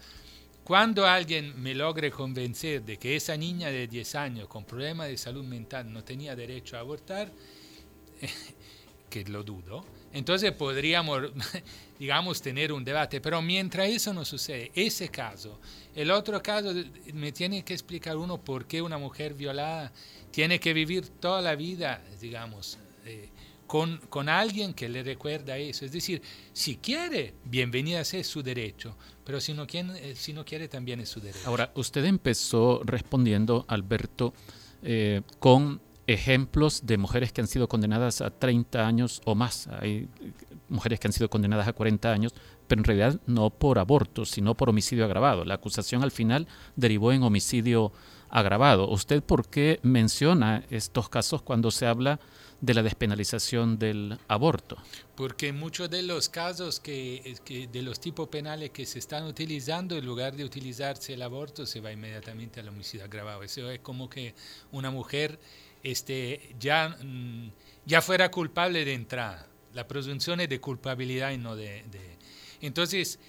Cuando 0.63 1.05
alguien 1.05 1.61
me 1.61 1.75
logre 1.75 2.09
convencer 2.09 2.83
de 2.83 2.97
que 2.97 3.15
esa 3.15 3.37
niña 3.37 3.69
de 3.69 3.87
10 3.87 4.15
años 4.15 4.47
con 4.47 4.65
problemas 4.65 5.09
de 5.09 5.17
salud 5.17 5.43
mental 5.43 5.93
no 5.93 6.03
tenía 6.03 6.35
derecho 6.35 6.75
a 6.75 6.79
abortar, 6.79 7.31
que 9.11 9.23
lo 9.25 9.43
dudo, 9.43 9.85
entonces 10.13 10.51
podríamos, 10.51 11.21
digamos, 11.99 12.41
tener 12.41 12.71
un 12.71 12.83
debate. 12.83 13.21
Pero 13.21 13.41
mientras 13.41 13.89
eso 13.89 14.13
no 14.13 14.25
sucede, 14.25 14.71
ese 14.73 15.09
caso, 15.09 15.59
el 15.95 16.11
otro 16.11 16.41
caso, 16.41 16.73
me 17.13 17.31
tiene 17.31 17.63
que 17.63 17.73
explicar 17.73 18.17
uno 18.17 18.39
por 18.39 18.65
qué 18.65 18.81
una 18.81 18.97
mujer 18.97 19.33
violada 19.33 19.91
tiene 20.31 20.59
que 20.59 20.73
vivir 20.73 21.07
toda 21.07 21.41
la 21.41 21.55
vida, 21.55 22.01
digamos, 22.19 22.77
eh, 23.05 23.29
con, 23.65 23.97
con, 24.09 24.29
alguien 24.29 24.73
que 24.73 24.87
le 24.87 25.03
recuerda 25.03 25.57
eso. 25.57 25.85
Es 25.85 25.91
decir, 25.91 26.21
si 26.53 26.77
quiere, 26.77 27.33
bienvenida 27.43 28.03
sea 28.05 28.23
su 28.23 28.41
derecho, 28.41 28.95
pero 29.25 29.41
si 29.41 29.53
no, 29.53 29.67
quiere, 29.67 30.11
eh, 30.11 30.15
si 30.15 30.31
no 30.31 30.45
quiere, 30.45 30.67
también 30.69 31.01
es 31.01 31.09
su 31.09 31.19
derecho. 31.19 31.45
Ahora, 31.45 31.71
usted 31.75 32.05
empezó 32.05 32.81
respondiendo, 32.85 33.65
Alberto, 33.67 34.33
eh, 34.83 35.21
con 35.39 35.81
ejemplos 36.07 36.85
de 36.85 36.97
mujeres 36.97 37.33
que 37.33 37.41
han 37.41 37.47
sido 37.47 37.67
condenadas 37.67 38.21
a 38.21 38.31
30 38.31 38.87
años 38.87 39.21
o 39.25 39.35
más. 39.35 39.67
Hay 39.67 40.07
mujeres 40.69 40.99
que 40.99 41.07
han 41.07 41.13
sido 41.13 41.29
condenadas 41.29 41.67
a 41.67 41.73
40 41.73 42.11
años, 42.11 42.33
pero 42.67 42.79
en 42.79 42.85
realidad 42.85 43.19
no 43.27 43.49
por 43.49 43.77
aborto, 43.77 44.25
sino 44.25 44.55
por 44.55 44.69
homicidio 44.69 45.05
agravado. 45.05 45.43
La 45.43 45.55
acusación 45.55 46.03
al 46.03 46.11
final 46.11 46.47
derivó 46.77 47.11
en 47.11 47.23
homicidio 47.23 47.91
agravado. 48.29 48.89
¿Usted 48.89 49.21
por 49.21 49.47
qué 49.49 49.79
menciona 49.83 50.63
estos 50.69 51.09
casos 51.09 51.41
cuando 51.41 51.71
se 51.71 51.85
habla 51.85 52.19
de 52.61 52.73
la 52.73 52.83
despenalización 52.83 53.77
del 53.77 54.17
aborto? 54.27 54.77
Porque 55.15 55.53
muchos 55.53 55.89
de 55.89 56.03
los 56.03 56.29
casos 56.29 56.79
que, 56.79 57.37
de 57.71 57.81
los 57.81 57.99
tipos 57.99 58.27
penales 58.29 58.71
que 58.71 58.85
se 58.85 58.99
están 58.99 59.25
utilizando, 59.25 59.97
en 59.97 60.05
lugar 60.05 60.35
de 60.35 60.43
utilizarse 60.43 61.13
el 61.13 61.21
aborto, 61.21 61.65
se 61.65 61.81
va 61.81 61.91
inmediatamente 61.91 62.59
al 62.59 62.69
homicidio 62.69 63.05
agravado. 63.05 63.43
Eso 63.43 63.69
es 63.69 63.79
como 63.79 64.09
que 64.09 64.33
una 64.71 64.91
mujer 64.91 65.39
este, 65.91 66.55
ya, 66.59 66.89
mm, 66.89 67.51
ya 67.85 68.01
fuera 68.01 68.29
culpable 68.29 68.83
de 68.83 68.93
entrada. 68.93 69.47
La 69.73 69.87
presunción 69.87 70.41
es 70.41 70.49
de 70.49 70.59
culpabilidad 70.59 71.31
y 71.31 71.37
no 71.37 71.55
de, 71.55 71.83
Entonces, 72.61 73.19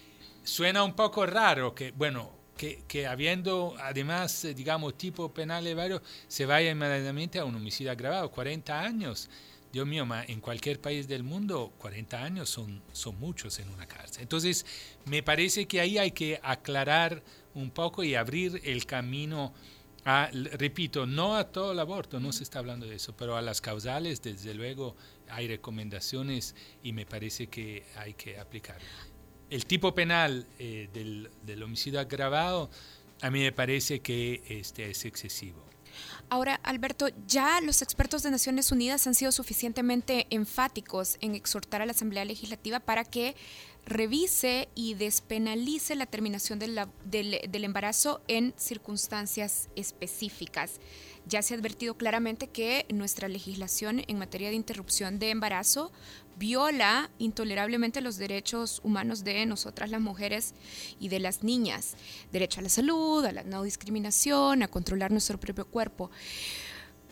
suena 0.42 0.82
un 0.82 0.94
poco 0.94 1.26
raro 1.26 1.74
que, 1.74 1.92
bueno, 1.92 2.32
que, 2.56 2.82
que, 2.88 3.06
habiendo 3.06 3.76
además, 3.80 4.46
digamos, 4.56 4.98
tipo 4.98 5.32
penales 5.32 5.76
varios, 5.76 6.02
se 6.26 6.46
vaya 6.46 6.70
inmediatamente 6.70 7.38
a 7.38 7.44
un 7.44 7.54
homicidio 7.54 7.92
agravado. 7.92 8.30
40 8.30 8.80
años, 8.80 9.30
Dios 9.72 9.86
mío, 9.86 10.06
en 10.26 10.40
cualquier 10.40 10.80
país 10.80 11.06
del 11.06 11.22
mundo, 11.22 11.72
40 11.78 12.24
años 12.24 12.50
son, 12.50 12.82
son 12.92 13.20
muchos 13.20 13.58
en 13.60 13.68
una 13.68 13.86
cárcel. 13.86 14.22
Entonces, 14.22 14.66
me 15.04 15.22
parece 15.22 15.68
que 15.68 15.80
ahí 15.80 15.98
hay 15.98 16.10
que 16.10 16.40
aclarar 16.42 17.22
un 17.54 17.70
poco 17.70 18.02
y 18.02 18.14
abrir 18.16 18.60
el 18.64 18.86
camino 18.86 19.52
Ah, 20.10 20.30
repito, 20.32 21.04
no 21.04 21.36
a 21.36 21.44
todo 21.52 21.72
el 21.72 21.78
aborto, 21.78 22.18
no 22.18 22.32
se 22.32 22.42
está 22.42 22.60
hablando 22.60 22.86
de 22.86 22.96
eso, 22.96 23.14
pero 23.14 23.36
a 23.36 23.42
las 23.42 23.60
causales, 23.60 24.22
desde 24.22 24.54
luego, 24.54 24.96
hay 25.28 25.46
recomendaciones 25.48 26.54
y 26.82 26.94
me 26.94 27.04
parece 27.04 27.48
que 27.48 27.84
hay 27.94 28.14
que 28.14 28.38
aplicar. 28.38 28.78
El 29.50 29.66
tipo 29.66 29.94
penal 29.94 30.46
eh, 30.58 30.88
del, 30.94 31.28
del, 31.42 31.62
homicidio 31.62 32.00
agravado, 32.00 32.70
a 33.20 33.30
mí 33.30 33.40
me 33.40 33.52
parece 33.52 34.00
que 34.00 34.42
este, 34.48 34.90
es 34.90 35.04
excesivo. 35.04 35.62
Ahora, 36.30 36.58
Alberto, 36.62 37.08
ya 37.26 37.60
los 37.60 37.82
expertos 37.82 38.22
de 38.22 38.30
Naciones 38.30 38.72
Unidas 38.72 39.06
han 39.06 39.14
sido 39.14 39.30
suficientemente 39.30 40.26
enfáticos 40.30 41.18
en 41.20 41.34
exhortar 41.34 41.82
a 41.82 41.86
la 41.86 41.92
Asamblea 41.92 42.24
Legislativa 42.24 42.80
para 42.80 43.04
que 43.04 43.36
revise 43.86 44.68
y 44.74 44.94
despenalice 44.94 45.94
la 45.94 46.06
terminación 46.06 46.58
del, 46.58 46.78
del, 47.04 47.64
embarazo 47.64 48.20
en 48.28 48.54
circunstancias 48.56 49.68
específicas. 49.76 50.80
Ya 51.26 51.42
se 51.42 51.54
ha 51.54 51.56
advertido 51.56 51.94
claramente 51.96 52.48
que 52.48 52.86
nuestra 52.92 53.28
legislación 53.28 54.02
en 54.06 54.18
materia 54.18 54.48
de 54.48 54.56
interrupción 54.56 55.18
de 55.18 55.30
embarazo 55.30 55.92
viola 56.38 57.10
intolerablemente 57.18 58.00
los 58.00 58.16
derechos 58.16 58.80
humanos 58.84 59.24
de 59.24 59.44
nosotras 59.44 59.90
las 59.90 60.00
mujeres 60.00 60.54
y 61.00 61.08
de 61.08 61.20
las 61.20 61.42
niñas. 61.42 61.96
Derecho 62.32 62.60
a 62.60 62.62
la 62.62 62.68
salud, 62.68 63.24
a 63.24 63.32
la 63.32 63.42
no 63.42 63.62
discriminación, 63.62 64.62
a 64.62 64.68
controlar 64.68 65.10
nuestro 65.10 65.38
propio 65.38 65.66
cuerpo. 65.66 66.10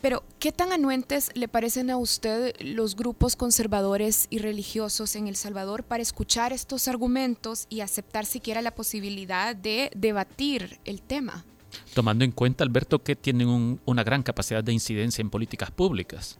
Pero, 0.01 0.23
¿qué 0.39 0.51
tan 0.51 0.71
anuentes 0.71 1.31
le 1.33 1.47
parecen 1.47 1.89
a 1.89 1.97
usted 1.97 2.53
los 2.59 2.95
grupos 2.95 3.35
conservadores 3.35 4.27
y 4.29 4.37
religiosos 4.37 5.15
en 5.15 5.27
El 5.27 5.35
Salvador 5.35 5.83
para 5.83 6.03
escuchar 6.03 6.53
estos 6.53 6.87
argumentos 6.87 7.65
y 7.69 7.81
aceptar 7.81 8.25
siquiera 8.25 8.61
la 8.61 8.75
posibilidad 8.75 9.55
de 9.55 9.89
debatir 9.95 10.79
el 10.85 11.01
tema? 11.01 11.45
Tomando 11.93 12.23
en 12.23 12.31
cuenta, 12.31 12.63
Alberto, 12.63 13.03
que 13.03 13.15
tienen 13.15 13.79
una 13.85 14.03
gran 14.03 14.21
capacidad 14.21 14.63
de 14.63 14.73
incidencia 14.73 15.21
en 15.21 15.29
políticas 15.29 15.71
públicas. 15.71 16.37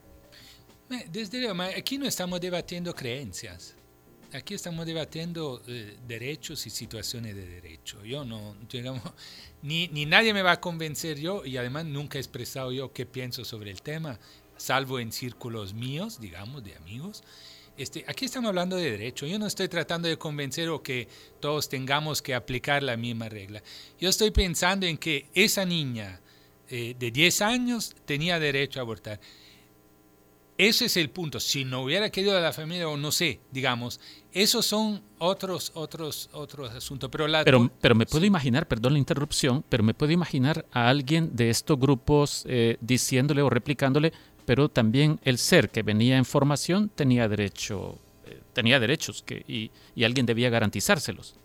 Desde 1.12 1.42
luego, 1.42 1.62
aquí 1.64 1.98
no 1.98 2.06
estamos 2.06 2.40
debatiendo 2.40 2.94
creencias. 2.94 3.77
Aquí 4.34 4.54
estamos 4.54 4.86
debatiendo 4.86 5.62
eh, 5.68 5.98
derechos 6.06 6.68
y 6.68 6.70
situaciones 6.70 7.34
de 7.36 7.48
derecho. 7.48 8.04
Yo 8.04 8.26
no, 8.26 8.56
digamos, 8.70 9.02
ni, 9.62 9.88
ni 9.88 10.06
nadie 10.06 10.34
me 10.34 10.42
va 10.42 10.54
a 10.54 10.62
convencer 10.62 11.18
yo, 11.18 11.46
y 11.46 11.56
además 11.56 11.86
nunca 11.86 12.18
he 12.18 12.22
expresado 12.22 12.74
yo 12.74 12.92
qué 12.92 13.06
pienso 13.06 13.46
sobre 13.46 13.72
el 13.72 13.82
tema, 13.82 14.20
salvo 14.58 15.00
en 15.00 15.14
círculos 15.14 15.74
míos, 15.74 16.20
digamos, 16.20 16.64
de 16.64 16.76
amigos. 16.76 17.24
Este, 17.78 18.04
aquí 18.08 18.26
estamos 18.26 18.50
hablando 18.50 18.76
de 18.76 18.92
derecho. 18.92 19.28
Yo 19.28 19.40
no 19.40 19.48
estoy 19.48 19.70
tratando 19.70 20.10
de 20.10 20.18
convencer 20.18 20.68
o 20.70 20.84
que 20.84 21.08
todos 21.40 21.70
tengamos 21.70 22.22
que 22.22 22.34
aplicar 22.34 22.84
la 22.84 22.98
misma 22.98 23.30
regla. 23.30 23.64
Yo 24.00 24.10
estoy 24.10 24.32
pensando 24.32 24.86
en 24.86 24.98
que 24.98 25.28
esa 25.36 25.64
niña 25.64 26.20
eh, 26.70 26.96
de 27.00 27.12
10 27.12 27.42
años 27.44 27.96
tenía 28.06 28.40
derecho 28.40 28.80
a 28.80 28.82
abortar. 28.82 29.22
Ese 30.58 30.86
es 30.86 30.98
el 30.98 31.12
punto. 31.12 31.40
Si 31.40 31.66
no 31.66 31.84
hubiera 31.84 32.10
querido 32.10 32.36
a 32.36 32.42
la 32.42 32.52
familia 32.52 32.90
o 32.90 32.98
no 32.98 33.12
sé, 33.12 33.40
digamos, 33.52 34.00
esos 34.34 34.66
son 34.66 35.04
otros, 35.20 35.72
otros, 35.76 36.30
otros 36.34 36.72
asuntos. 36.72 37.10
Pero, 37.12 37.28
pero, 37.46 37.72
pero, 37.80 37.96
me 37.96 38.08
puedo 38.08 38.26
imaginar, 38.26 38.68
perdón 38.68 38.94
la 38.94 39.00
interrupción, 39.00 39.64
pero 39.70 39.84
me 39.84 39.94
puedo 39.94 40.12
imaginar 40.12 40.66
a 40.72 40.90
alguien 40.90 41.36
de 41.36 41.52
estos 41.52 41.80
grupos 41.80 42.44
eh, 42.48 42.78
diciéndole 42.82 43.44
o 43.44 43.52
replicándole, 43.52 44.14
pero 44.46 44.68
también 44.68 45.20
el 45.24 45.38
ser 45.38 45.70
que 45.70 45.84
venía 45.84 46.18
en 46.18 46.26
formación 46.26 46.90
tenía 46.90 47.28
derecho, 47.28 48.00
eh, 48.26 48.42
tenía 48.54 48.80
derechos 48.80 49.22
que, 49.22 49.44
y, 49.48 49.70
y 49.94 50.06
alguien 50.06 50.26
debía 50.26 50.50
garantizárselos. 50.50 51.36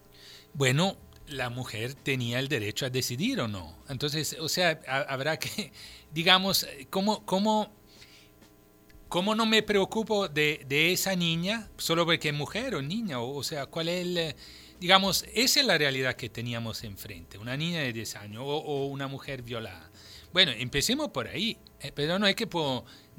Bueno, 0.55 0.97
la 1.27 1.51
mujer 1.51 1.95
tenía 1.95 2.39
el 2.39 2.49
derecho 2.49 2.87
a 2.87 2.91
decidir 2.91 3.41
o 3.41 3.49
no. 3.49 3.77
Entonces, 3.89 4.37
o 4.41 4.49
sea, 4.49 4.81
habrá 5.09 5.39
que, 5.39 5.73
digamos, 6.15 6.67
¿cómo, 6.89 7.27
cómo 7.27 7.82
¿Cómo 9.13 9.35
no 9.35 9.45
me 9.45 9.63
preocupo 9.63 10.27
de, 10.27 10.65
esa 10.91 11.15
niña 11.15 11.69
solo 11.77 12.07
porque 12.07 12.31
es 12.31 12.35
mujer 12.35 12.75
o 12.77 12.81
niña? 12.81 13.21
O, 13.21 13.43
sea, 13.43 13.67
¿cuál 13.67 13.91
es 13.91 14.07
el, 14.07 14.35
digamos, 14.81 15.27
esa 15.35 15.61
es 15.61 15.67
la 15.67 15.77
realidad 15.77 16.15
que 16.17 16.31
teníamos 16.31 16.83
enfrente, 16.83 17.37
una 17.37 17.55
niña 17.55 17.81
de 17.81 17.93
10 17.93 18.17
años 18.17 18.43
o, 18.47 18.87
una 18.87 19.09
mujer 19.09 19.43
violada. 19.43 19.91
Bueno, 20.33 20.53
empecemos 20.53 21.11
por 21.11 21.29
ahí, 21.29 21.59
eh, 21.81 21.93
pero 21.95 22.19
no 22.19 22.25
hay 22.25 22.35
que 22.35 22.49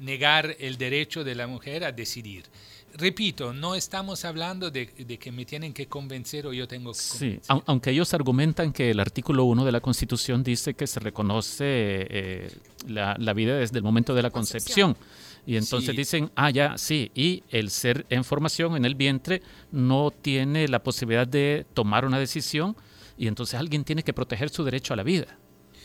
negar 0.00 0.56
el 0.58 0.78
derecho 0.78 1.22
de 1.22 1.36
la 1.36 1.46
mujer 1.46 1.84
a 1.84 1.92
decidir. 1.92 2.46
Repito, 2.94 3.52
no 3.52 3.76
estamos 3.76 4.24
hablando 4.24 4.72
de, 4.72 4.88
que 4.88 5.30
me 5.30 5.44
tienen 5.44 5.72
que 5.72 5.86
convencer 5.86 6.44
o 6.48 6.52
yo 6.52 6.66
tengo 6.66 6.92
que 6.92 6.98
convencer. 6.98 7.40
Sí, 7.40 7.52
aunque 7.66 7.90
ellos 7.92 8.12
argumentan 8.14 8.72
que 8.72 8.90
el 8.90 8.98
artículo 8.98 9.44
1 9.44 9.64
de 9.64 9.70
la 9.70 9.80
Constitución 9.80 10.42
dice 10.42 10.74
que 10.74 10.88
se 10.88 10.98
reconoce 10.98 11.64
eh, 11.68 12.50
la, 12.88 13.32
vida 13.32 13.58
desde 13.58 13.78
el 13.78 13.84
momento 13.84 14.12
de 14.12 14.22
la 14.22 14.30
concepción 14.30 14.96
Y 15.46 15.56
entonces 15.56 15.94
dicen, 15.94 16.30
ah, 16.36 16.50
ya, 16.50 16.78
sí, 16.78 17.10
y 17.14 17.42
el 17.50 17.70
ser 17.70 18.06
en 18.08 18.24
formación 18.24 18.76
en 18.76 18.84
el 18.84 18.94
vientre 18.94 19.42
no 19.70 20.10
tiene 20.10 20.68
la 20.68 20.82
posibilidad 20.82 21.26
de 21.26 21.66
tomar 21.74 22.04
una 22.06 22.18
decisión 22.18 22.76
y 23.18 23.26
entonces 23.26 23.58
alguien 23.58 23.84
tiene 23.84 24.02
que 24.02 24.12
proteger 24.12 24.48
su 24.48 24.64
derecho 24.64 24.94
a 24.94 24.96
la 24.96 25.02
vida. 25.02 25.38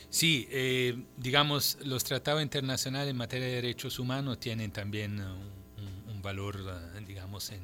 Sí, 0.10 0.48
eh, 0.50 1.04
digamos, 1.18 1.78
los 1.84 2.04
tratados 2.04 2.42
internacionales 2.42 3.12
en 3.12 3.18
materia 3.18 3.48
de 3.48 3.56
derechos 3.56 4.00
humanos 4.00 4.40
tienen 4.40 4.72
también 4.72 5.20
un, 5.20 6.22
valor, 6.22 6.60
eh, 6.68 7.02
digamos, 7.08 7.52
en, 7.52 7.62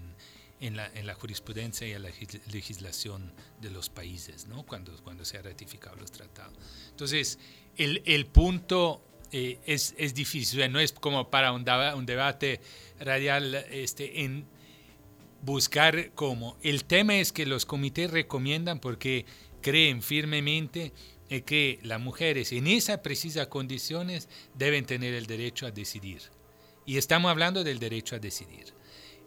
en, 0.62 0.78
la, 0.78 0.88
en, 0.94 1.08
la, 1.08 1.14
jurisprudencia 1.14 1.88
y 1.88 1.92
en 1.92 2.04
la 2.04 2.10
legislación 2.52 3.34
de 3.60 3.70
los 3.70 3.90
países, 3.90 4.48
¿no? 4.48 4.64
Cuando, 4.64 4.96
cuando 5.04 5.26
se 5.26 5.38
han 5.38 5.44
ratificado 5.44 5.98
los 5.98 6.12
tratados. 6.12 6.54
Entonces, 6.92 7.38
el, 7.76 8.02
el 8.06 8.28
punto 8.28 9.04
eh, 9.32 9.60
es, 9.66 9.96
es, 9.98 10.14
difícil, 10.14 10.72
no 10.72 10.80
es 10.80 10.92
como 10.94 11.30
para 11.30 11.52
un, 11.52 11.66
un 11.96 12.06
debate 12.06 12.60
radial 13.00 13.56
este, 13.72 14.24
en 14.24 14.46
buscar 15.42 16.12
cómo. 16.16 16.58
El 16.62 16.86
tema 16.86 17.18
es 17.18 17.32
que 17.32 17.46
los 17.46 17.66
comités 17.66 18.12
recomiendan 18.12 18.80
porque 18.80 19.26
creen 19.62 20.02
firmemente 20.02 20.94
que 21.46 21.80
las 21.82 22.00
mujeres 22.00 22.52
en 22.52 22.68
esas 22.68 23.00
precisas 23.00 23.48
condiciones 23.48 24.30
deben 24.54 24.86
tener 24.86 25.14
el 25.14 25.26
derecho 25.26 25.66
a 25.66 25.72
decidir. 25.72 26.22
Y 26.86 26.98
estamos 26.98 27.32
hablando 27.32 27.64
del 27.64 27.80
derecho 27.80 28.16
a 28.16 28.20
decidir. 28.20 28.74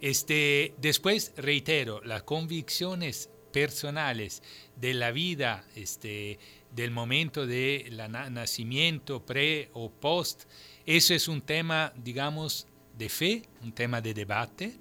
Este, 0.00 0.74
después, 0.78 1.32
reitero, 1.36 2.00
las 2.04 2.22
convicciones 2.22 3.30
personales 3.52 4.42
de 4.76 4.94
la 4.94 5.10
vida, 5.10 5.64
este, 5.74 6.38
del 6.82 6.92
momento 6.92 7.44
de 7.46 7.88
la 7.90 8.08
nacimiento, 8.08 9.24
pre 9.24 9.68
o 9.72 9.90
post, 9.90 10.44
eso 10.86 11.12
es 11.12 11.26
un 11.26 11.42
tema, 11.42 11.92
digamos, 11.96 12.66
de 12.96 13.08
fe, 13.08 13.42
un 13.62 13.72
tema 13.72 14.00
de 14.00 14.14
debate. 14.14 14.74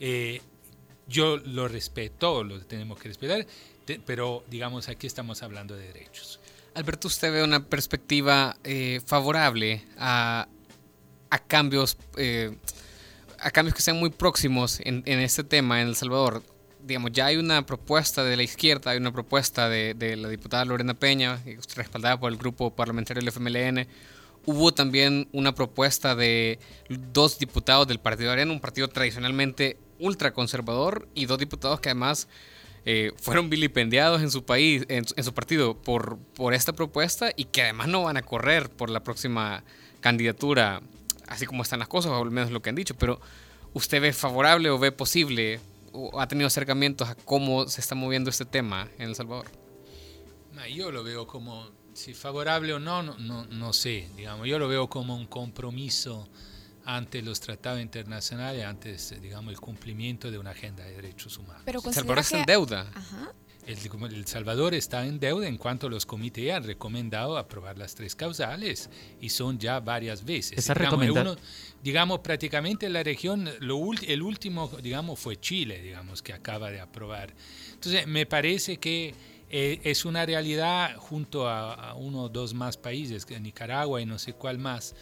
Eh, 0.00 0.40
yo 1.06 1.36
lo 1.36 1.68
respeto, 1.68 2.42
lo 2.42 2.60
tenemos 2.66 2.98
que 2.98 3.08
respetar, 3.08 3.46
pero 4.04 4.42
digamos, 4.50 4.88
aquí 4.88 5.06
estamos 5.06 5.42
hablando 5.42 5.76
de 5.76 5.86
derechos. 5.86 6.40
Alberto, 6.74 7.06
¿usted 7.06 7.32
ve 7.32 7.44
una 7.44 7.64
perspectiva 7.64 8.56
eh, 8.64 9.00
favorable 9.06 9.84
a, 9.96 10.48
cambios, 11.46 11.96
eh, 12.16 12.56
a 13.38 13.50
cambios 13.52 13.76
que 13.76 13.82
sean 13.82 13.98
muy 13.98 14.10
próximos 14.10 14.80
en, 14.82 15.04
este 15.06 15.44
tema 15.44 15.80
en 15.82 15.88
El 15.88 15.94
Salvador? 15.94 16.42
Digamos, 16.84 17.12
ya 17.12 17.26
hay 17.26 17.36
una 17.36 17.64
propuesta 17.64 18.24
de 18.24 18.36
la 18.36 18.42
izquierda, 18.42 18.90
hay 18.90 18.98
una 18.98 19.12
propuesta 19.12 19.70
de, 19.70 20.16
la 20.16 20.28
diputada 20.28 20.64
Lorena 20.66 20.92
Peña, 20.92 21.40
respaldada 21.74 22.20
por 22.20 22.30
el 22.30 22.36
grupo 22.36 22.70
parlamentario 22.74 23.22
del 23.22 23.28
FMLN. 23.28 23.88
Hubo 24.44 24.72
también 24.72 25.26
una 25.32 25.54
propuesta 25.54 26.14
de 26.14 26.58
dos 26.90 27.38
diputados 27.38 27.88
del 27.88 28.00
Partido 28.00 28.30
Arena, 28.30 28.52
un 28.52 28.60
partido 28.60 28.88
tradicionalmente 28.88 29.78
ultraconservador, 29.98 31.08
y 31.14 31.24
dos 31.24 31.38
diputados 31.38 31.80
que 31.80 31.88
además 31.88 32.28
eh, 32.84 33.12
fueron 33.16 33.48
vilipendiados 33.48 34.20
en 34.20 34.30
su 34.30 34.44
país, 34.44 34.84
en, 34.88 35.06
su 35.06 35.32
partido, 35.32 35.74
por, 35.74 36.18
por 36.34 36.52
esta 36.52 36.74
propuesta 36.74 37.30
y 37.34 37.46
que 37.46 37.62
además 37.62 37.88
no 37.88 38.02
van 38.02 38.18
a 38.18 38.22
correr 38.22 38.68
por 38.68 38.90
la 38.90 39.00
próxima 39.00 39.64
candidatura, 40.00 40.82
así 41.26 41.46
como 41.46 41.62
están 41.62 41.78
las 41.78 41.88
cosas, 41.88 42.12
o 42.12 42.22
al 42.22 42.30
menos 42.30 42.50
lo 42.50 42.60
que 42.60 42.68
han 42.68 42.76
dicho. 42.76 42.94
Pero, 42.94 43.22
¿usted 43.72 44.02
ve 44.02 44.12
favorable 44.12 44.68
o 44.68 44.78
ve 44.78 44.92
posible 44.92 45.60
o 45.94 46.20
ha 46.20 46.28
tenido 46.28 46.48
acercamientos 46.48 47.08
a 47.08 47.14
cómo 47.14 47.66
se 47.68 47.80
está 47.80 47.94
moviendo 47.94 48.28
este 48.28 48.44
tema 48.44 48.88
en 48.98 49.08
El 49.08 49.14
Salvador? 49.14 49.46
Yo 50.74 50.90
lo 50.90 51.04
veo 51.04 51.26
como, 51.26 51.70
si 51.94 52.14
favorable 52.14 52.72
o 52.74 52.78
no, 52.78 53.02
no, 53.02 53.16
no, 53.18 53.46
no 53.46 53.72
sé, 53.72 54.08
digamos, 54.16 54.46
yo 54.46 54.58
lo 54.58 54.68
veo 54.68 54.88
como 54.88 55.16
un 55.16 55.26
compromiso 55.26 56.28
ante 56.84 57.22
los 57.22 57.40
tratados 57.40 57.80
internacionales, 57.80 58.64
antes, 58.64 59.20
digamos, 59.20 59.52
el 59.52 59.60
cumplimiento 59.60 60.30
de 60.30 60.38
una 60.38 60.50
agenda 60.50 60.84
de 60.84 60.92
derechos 60.92 61.38
humanos. 61.38 61.62
Pero 61.64 61.80
el 61.84 61.94
Salvador 61.94 62.18
está 62.18 62.40
en 62.40 62.46
deuda. 62.46 62.90
El, 63.66 64.26
Salvador 64.26 64.74
está 64.74 65.06
en 65.06 65.18
deuda 65.18 65.48
en 65.48 65.56
cuanto 65.56 65.88
los 65.88 66.04
comités 66.04 66.52
han 66.52 66.64
recomendado 66.64 67.38
aprobar 67.38 67.78
las 67.78 67.94
tres 67.94 68.14
causales 68.14 68.90
y 69.20 69.30
son 69.30 69.58
ya 69.58 69.80
varias 69.80 70.24
veces. 70.24 70.58
Esa 70.58 70.74
digamos, 70.74 71.38
digamos, 71.82 72.18
prácticamente 72.20 72.88
la 72.88 73.02
región, 73.02 73.48
lo, 73.60 73.80
el 74.06 74.22
último, 74.22 74.70
digamos, 74.82 75.18
fue 75.18 75.40
Chile, 75.40 75.80
digamos, 75.82 76.22
que 76.22 76.32
acaba 76.32 76.70
de 76.70 76.80
aprobar. 76.80 77.32
Entonces, 77.72 78.06
me 78.06 78.26
parece 78.26 78.76
que 78.76 79.14
eh, 79.50 79.80
es 79.84 80.04
una 80.04 80.26
realidad 80.26 80.96
junto 80.96 81.48
a, 81.48 81.74
a, 81.74 81.94
uno 81.94 82.24
o 82.24 82.28
dos 82.28 82.54
más 82.54 82.76
países, 82.76 83.26
Nicaragua 83.40 84.00
y 84.00 84.06
no 84.06 84.18
sé 84.18 84.32
cuál 84.32 84.58
más, 84.58 84.94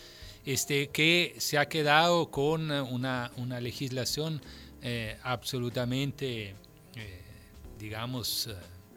este, 0.44 0.88
que 0.88 1.34
se 1.38 1.58
ha 1.58 1.68
quedado 1.68 2.30
con 2.30 2.70
una, 2.70 3.30
una 3.36 3.60
legislación 3.60 4.42
eh, 4.82 5.16
absolutamente, 5.22 6.54
eh, 6.96 7.21
digamos, 7.82 8.46
eh, 8.46 8.54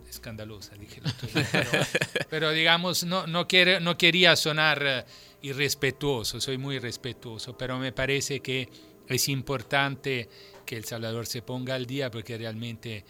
escandalosa, 0.10 0.76
dije 0.76 1.02
pero, 2.30 2.52
digamos, 2.52 3.04
no, 3.04 3.28
no, 3.28 3.48
quiere, 3.48 3.80
no 3.80 3.98
quería 3.98 4.36
sonar 4.36 5.06
irrespetuoso, 5.42 6.40
soy 6.40 6.58
muy 6.58 6.80
respetuoso, 6.80 7.58
pero 7.58 7.78
me 7.78 7.92
parece 7.92 8.40
que 8.40 8.70
es 9.08 9.30
importante 9.30 10.30
que 10.66 10.78
El 10.78 10.86
Salvador 10.86 11.26
se 11.26 11.42
ponga 11.42 11.76
al 11.76 11.86
día 11.86 12.10
porque 12.10 12.38
realmente 12.38 13.06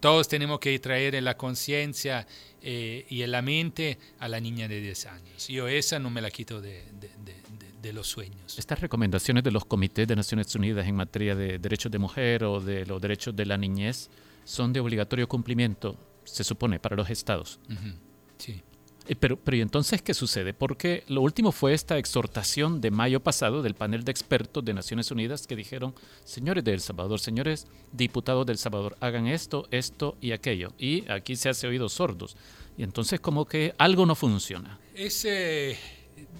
todos 0.00 0.28
tenemos 0.28 0.60
que 0.60 0.78
traer 0.78 1.14
en 1.14 1.24
la 1.24 1.36
conciencia 1.36 2.26
eh, 2.62 3.06
y 3.08 3.22
en 3.22 3.30
la 3.30 3.42
mente 3.42 3.98
a 4.18 4.28
la 4.28 4.40
niña 4.40 4.68
de 4.68 4.80
10 4.80 5.06
años. 5.06 5.48
Yo 5.48 5.68
esa 5.68 5.98
no 5.98 6.10
me 6.10 6.20
la 6.20 6.30
quito 6.30 6.60
de, 6.60 6.84
de, 7.82 7.92
los 7.92 8.08
sueños. 8.08 8.58
Estas 8.58 8.80
recomendaciones 8.80 9.44
de 9.44 9.52
los 9.52 9.64
comités 9.64 10.08
de 10.08 10.16
Naciones 10.16 10.52
Unidas 10.56 10.86
en 10.88 10.96
materia 10.96 11.36
de 11.36 11.60
derechos 11.60 11.92
de 11.92 11.98
mujer 11.98 12.42
o 12.42 12.60
de 12.60 12.84
los 12.84 13.00
derechos 13.00 13.36
de 13.36 13.46
la 13.46 13.56
niñez 13.56 14.10
son 14.46 14.72
de 14.72 14.80
obligatorio 14.80 15.28
cumplimiento, 15.28 15.98
se 16.24 16.44
supone, 16.44 16.78
para 16.78 16.96
los 16.96 17.10
estados. 17.10 17.58
Sí. 18.38 18.62
Eh, 19.08 19.16
pero, 19.16 19.36
pero 19.36 19.56
¿y 19.56 19.60
entonces 19.60 20.02
qué 20.02 20.14
sucede? 20.14 20.54
Porque 20.54 21.04
lo 21.08 21.20
último 21.20 21.52
fue 21.52 21.74
esta 21.74 21.98
exhortación 21.98 22.80
de 22.80 22.90
mayo 22.90 23.20
pasado 23.20 23.62
del 23.62 23.74
panel 23.74 24.04
de 24.04 24.12
expertos 24.12 24.64
de 24.64 24.72
Naciones 24.72 25.10
Unidas 25.10 25.46
que 25.46 25.56
dijeron, 25.56 25.94
señores 26.24 26.64
de 26.64 26.74
El 26.74 26.80
Salvador, 26.80 27.20
señores 27.20 27.66
diputados 27.92 28.46
del 28.46 28.58
Salvador, 28.58 28.96
hagan 29.00 29.26
esto, 29.26 29.66
esto 29.70 30.16
y 30.20 30.32
aquello. 30.32 30.72
Y 30.78 31.10
aquí 31.10 31.36
se 31.36 31.48
hace 31.48 31.66
oídos 31.66 31.92
sordos. 31.92 32.36
Y 32.78 32.84
entonces 32.84 33.20
como 33.20 33.46
que 33.46 33.74
algo 33.78 34.06
no 34.06 34.14
funciona. 34.14 34.78
Ese 34.94 35.76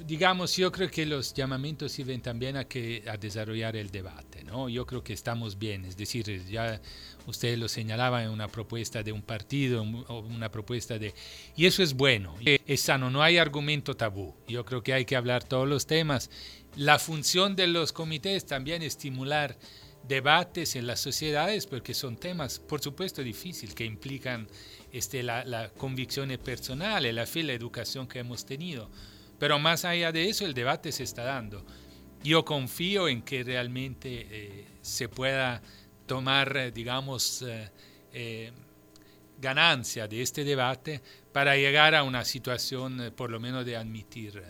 digamos, 0.07 0.57
yo 0.57 0.70
creo 0.70 0.90
que 0.90 1.05
los 1.07 1.35
llamamientos 1.35 1.92
sirven 1.92 2.20
también 2.20 2.57
a, 2.57 2.64
que, 2.64 3.03
a 3.09 3.16
desarrollar 3.16 3.77
el 3.77 3.90
debate, 3.90 4.44
¿no? 4.44 4.68
Yo 4.68 4.87
creo 4.87 5.03
que 5.03 5.12
estamos 5.12 5.59
bien, 5.59 5.85
es 5.85 5.96
decir, 5.96 6.44
ya 6.46 6.81
usted 7.27 7.59
lo 7.59 7.68
señalaba 7.68 8.22
en 8.22 8.31
una 8.31 8.49
propuesta 8.49 9.03
de 9.03 9.12
un 9.12 9.22
partido, 9.22 9.83
una 9.83 10.51
propuesta 10.51 10.99
de... 10.99 11.14
Y 11.57 11.66
eso 11.66 11.83
es 11.83 11.94
bueno, 11.94 12.37
es 12.44 12.81
sano, 12.81 13.11
no 13.11 13.22
hay 13.22 13.38
argumento 13.38 13.96
tabú. 13.96 14.35
Yo 14.46 14.64
creo 14.64 14.83
que 14.83 14.92
hay 14.92 15.05
que 15.05 15.16
hablar 15.16 15.44
todos 15.44 15.68
los 15.68 15.87
temas. 15.87 16.31
La 16.77 16.99
función 16.99 17.57
de 17.57 17.66
los 17.66 17.92
comités 17.92 18.46
también 18.46 18.83
estimular 18.83 19.57
debates 20.07 20.77
en 20.77 20.87
las 20.87 21.01
sociedades, 21.01 21.66
porque 21.66 21.94
son 21.94 22.16
temas, 22.16 22.61
por 22.61 22.81
supuesto, 22.81 23.22
difíciles, 23.22 23.75
que 23.75 23.85
implican 23.85 24.46
este, 24.92 25.25
la, 25.25 25.44
la 25.44 25.70
convicción 25.70 26.29
personal, 26.44 27.12
la 27.12 27.27
fe, 27.27 27.42
la 27.42 27.55
educación 27.55 28.07
que 28.07 28.20
hemos 28.20 28.46
tenido 28.46 28.88
pero 29.38 29.59
más 29.59 29.85
allá 29.85 30.12
de 30.12 30.29
eso, 30.29 30.46
el 30.46 30.55
debate 30.55 30.92
se 30.92 31.03
está 31.03 31.25
dando. 31.25 31.64
Yo 32.22 32.44
confío 32.44 33.09
en 33.09 33.22
que 33.22 33.44
realmente 33.44 34.27
eh, 34.31 34.66
se 34.81 35.09
pueda 35.09 35.62
tomar, 36.07 36.57
eh, 36.57 36.70
digamos, 36.72 37.44
eh, 38.12 38.53
ganancia 39.38 40.09
de 40.09 40.22
este 40.22 40.42
debate 40.42 41.03
para 41.33 41.57
llegar 41.57 41.94
a 41.94 42.03
una 42.03 42.25
situación, 42.25 43.12
por 43.14 43.31
lo 43.31 43.38
menos, 43.38 43.66
de 43.66 43.77
admitir 43.77 44.42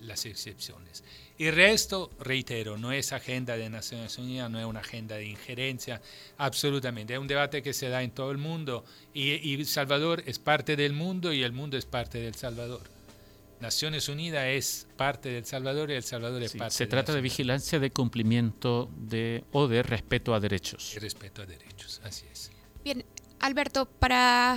las 0.00 0.26
excepciones. 0.26 1.04
El 1.38 1.54
resto, 1.54 2.10
reitero, 2.18 2.76
no 2.76 2.90
es 2.90 3.12
agenda 3.12 3.56
de 3.56 3.70
Naciones 3.70 4.18
Unidas, 4.18 4.50
no 4.50 4.58
es 4.58 4.66
una 4.66 4.80
agenda 4.80 5.14
de 5.14 5.26
injerencia, 5.26 6.02
absolutamente. 6.36 7.14
Es 7.14 7.20
un 7.20 7.28
debate 7.28 7.62
que 7.62 7.72
se 7.72 7.88
da 7.88 8.02
en 8.02 8.10
todo 8.10 8.32
el 8.32 8.38
mundo 8.38 8.84
y, 9.14 9.34
y 9.34 9.64
Salvador 9.64 10.24
es 10.26 10.40
parte 10.40 10.74
del 10.74 10.94
mundo 10.94 11.32
y 11.32 11.44
el 11.44 11.52
mundo 11.52 11.76
es 11.76 11.86
parte 11.86 12.18
del 12.18 12.34
Salvador. 12.34 12.97
Naciones 13.60 14.08
Unidas 14.08 14.44
es 14.46 14.86
parte 14.96 15.30
del 15.30 15.44
Salvador 15.44 15.90
y 15.90 15.94
El 15.94 16.02
Salvador 16.02 16.42
es 16.42 16.54
parte 16.54 16.74
Se 16.74 16.86
trata 16.86 17.12
de 17.12 17.20
vigilancia 17.20 17.78
de 17.80 17.90
cumplimiento 17.90 18.88
de 18.96 19.44
o 19.52 19.68
de 19.68 19.82
respeto 19.82 20.34
a 20.34 20.40
derechos. 20.40 20.92
De 20.94 21.00
respeto 21.00 21.42
a 21.42 21.46
derechos, 21.46 22.00
así 22.04 22.26
es. 22.30 22.50
Bien, 22.84 23.04
Alberto, 23.40 23.86
para 23.86 24.56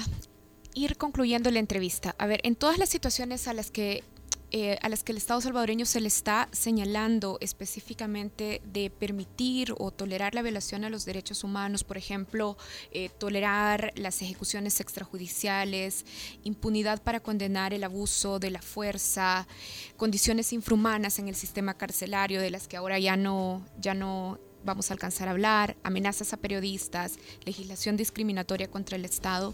ir 0.73 0.97
concluyendo 0.97 1.49
la 1.51 1.59
entrevista, 1.59 2.15
a 2.17 2.27
ver, 2.27 2.39
en 2.43 2.55
todas 2.55 2.77
las 2.77 2.89
situaciones 2.89 3.47
a 3.47 3.53
las 3.53 3.71
que 3.71 4.03
eh, 4.51 4.77
a 4.81 4.89
las 4.89 5.03
que 5.03 5.13
el 5.13 5.17
Estado 5.17 5.39
salvadoreño 5.39 5.85
se 5.85 6.01
le 6.01 6.09
está 6.09 6.49
señalando 6.51 7.37
específicamente 7.39 8.61
de 8.65 8.89
permitir 8.89 9.73
o 9.77 9.91
tolerar 9.91 10.35
la 10.35 10.41
violación 10.41 10.83
a 10.83 10.89
los 10.89 11.05
derechos 11.05 11.45
humanos, 11.45 11.85
por 11.85 11.97
ejemplo, 11.97 12.57
eh, 12.91 13.09
tolerar 13.17 13.93
las 13.95 14.21
ejecuciones 14.21 14.81
extrajudiciales, 14.81 16.05
impunidad 16.43 17.01
para 17.01 17.21
condenar 17.21 17.73
el 17.73 17.85
abuso 17.85 18.39
de 18.39 18.51
la 18.51 18.61
fuerza, 18.61 19.47
condiciones 19.95 20.51
infrahumanas 20.51 21.19
en 21.19 21.29
el 21.29 21.35
sistema 21.35 21.75
carcelario 21.75 22.41
de 22.41 22.51
las 22.51 22.67
que 22.67 22.75
ahora 22.75 22.99
ya 22.99 23.15
no, 23.15 23.65
ya 23.79 23.93
no 23.93 24.37
vamos 24.63 24.89
a 24.89 24.93
alcanzar 24.93 25.27
a 25.27 25.31
hablar, 25.31 25.75
amenazas 25.83 26.33
a 26.33 26.37
periodistas, 26.37 27.17
legislación 27.45 27.97
discriminatoria 27.97 28.69
contra 28.69 28.95
el 28.97 29.05
Estado. 29.05 29.53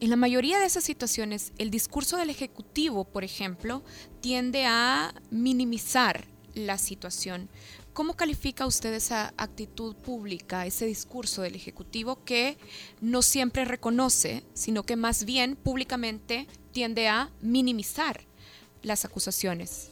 En 0.00 0.10
la 0.10 0.16
mayoría 0.16 0.58
de 0.58 0.66
esas 0.66 0.84
situaciones, 0.84 1.52
el 1.58 1.70
discurso 1.70 2.16
del 2.16 2.30
Ejecutivo, 2.30 3.04
por 3.04 3.24
ejemplo, 3.24 3.82
tiende 4.20 4.66
a 4.66 5.14
minimizar 5.30 6.26
la 6.54 6.78
situación. 6.78 7.48
¿Cómo 7.92 8.14
califica 8.14 8.66
usted 8.66 8.94
esa 8.94 9.34
actitud 9.36 9.96
pública, 9.96 10.64
ese 10.64 10.86
discurso 10.86 11.42
del 11.42 11.56
Ejecutivo 11.56 12.24
que 12.24 12.56
no 13.00 13.22
siempre 13.22 13.64
reconoce, 13.64 14.44
sino 14.54 14.84
que 14.84 14.96
más 14.96 15.24
bien 15.24 15.56
públicamente 15.56 16.46
tiende 16.72 17.08
a 17.08 17.30
minimizar 17.40 18.22
las 18.82 19.04
acusaciones? 19.04 19.89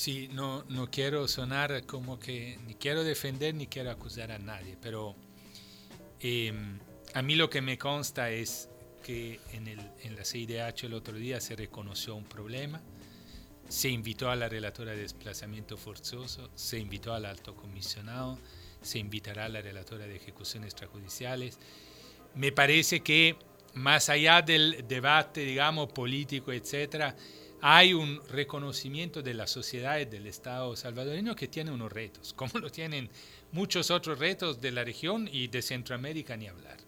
Sí, 0.00 0.30
no, 0.32 0.64
no 0.70 0.90
quiero 0.90 1.28
sonar 1.28 1.84
como 1.84 2.18
que 2.18 2.58
ni 2.66 2.74
quiero 2.74 3.04
defender 3.04 3.54
ni 3.54 3.66
quiero 3.66 3.90
acusar 3.90 4.32
a 4.32 4.38
nadie, 4.38 4.78
pero 4.80 5.14
em, 6.20 6.78
a 7.12 7.20
mí 7.20 7.34
lo 7.34 7.50
que 7.50 7.60
me 7.60 7.76
consta 7.76 8.30
es 8.30 8.70
que 9.02 9.40
en, 9.52 9.68
el, 9.68 9.78
en 10.00 10.16
la 10.16 10.24
CIDH 10.24 10.84
el 10.84 10.94
otro 10.94 11.18
día 11.18 11.38
se 11.42 11.54
reconoció 11.54 12.14
un 12.14 12.24
problema, 12.24 12.80
se 13.68 13.90
invitó 13.90 14.30
a 14.30 14.36
la 14.36 14.48
relatora 14.48 14.92
de 14.92 15.02
desplazamiento 15.02 15.76
forzoso, 15.76 16.48
se 16.54 16.78
invitó 16.78 17.12
al 17.12 17.26
alto 17.26 17.54
comisionado, 17.54 18.38
se 18.80 18.98
invitará 18.98 19.44
a 19.44 19.48
la 19.50 19.60
relatora 19.60 20.06
de 20.06 20.16
ejecuciones 20.16 20.68
extrajudiciales. 20.68 21.58
Me 22.34 22.52
parece 22.52 23.00
que 23.00 23.36
más 23.74 24.08
allá 24.08 24.40
del 24.40 24.82
debate, 24.88 25.42
digamos, 25.42 25.92
político, 25.92 26.52
etcétera, 26.52 27.14
hay 27.62 27.92
un 27.92 28.20
reconocimiento 28.28 29.22
de 29.22 29.34
la 29.34 29.46
sociedad 29.46 29.98
y 29.98 30.06
del 30.06 30.26
Estado 30.26 30.74
salvadoreño 30.76 31.36
que 31.36 31.48
tiene 31.48 31.70
unos 31.70 31.92
retos, 31.92 32.32
como 32.36 32.58
lo 32.58 32.70
tienen 32.70 33.10
muchos 33.52 33.90
otros 33.90 34.18
retos 34.18 34.60
de 34.60 34.72
la 34.72 34.84
región 34.84 35.28
y 35.30 35.48
de 35.48 35.62
Centroamérica 35.62 36.36
ni 36.36 36.48
hablar. 36.48 36.78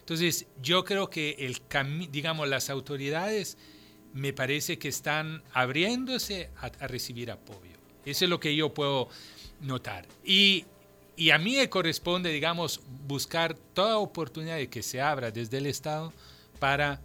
Entonces, 0.00 0.46
yo 0.62 0.84
creo 0.84 1.10
que 1.10 1.36
el 1.38 1.60
digamos 2.10 2.48
las 2.48 2.70
autoridades 2.70 3.58
me 4.14 4.32
parece 4.32 4.78
que 4.78 4.88
están 4.88 5.42
abriéndose 5.52 6.50
a, 6.56 6.70
recibir 6.88 7.30
apoyo. 7.30 7.76
Eso 8.06 8.24
es 8.24 8.30
lo 8.30 8.40
que 8.40 8.56
yo 8.56 8.72
puedo 8.72 9.08
notar. 9.60 10.06
Y, 10.24 10.64
y 11.14 11.30
a 11.30 11.38
mí 11.38 11.56
me 11.56 11.68
corresponde, 11.68 12.30
digamos, 12.32 12.80
buscar 13.06 13.54
toda 13.74 13.98
oportunidad 13.98 14.58
que 14.68 14.82
se 14.82 15.00
abra 15.00 15.30
desde 15.30 15.58
el 15.58 15.66
Estado 15.66 16.12
para 16.58 17.02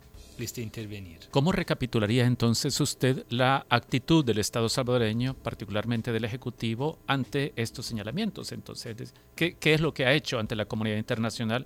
intervenir. 0.58 1.20
¿Cómo 1.32 1.52
recapitularía 1.52 2.26
entonces 2.26 2.80
usted 2.80 3.26
la 3.30 3.66
actitud 3.70 4.24
del 4.26 4.40
Estado 4.40 4.70
salvadoreño, 4.70 5.34
particularmente 5.36 6.12
del 6.12 6.26
Ejecutivo, 6.26 7.00
ante 7.08 7.54
estos 7.56 7.86
señalamientos? 7.86 8.52
Entonces, 8.52 9.14
¿qué, 9.36 9.56
qué 9.56 9.74
es 9.74 9.82
lo 9.82 9.94
que 9.94 10.06
ha 10.06 10.14
hecho 10.14 10.40
ante 10.40 10.56
la 10.56 10.66
comunidad 10.66 10.98
internacional 10.98 11.66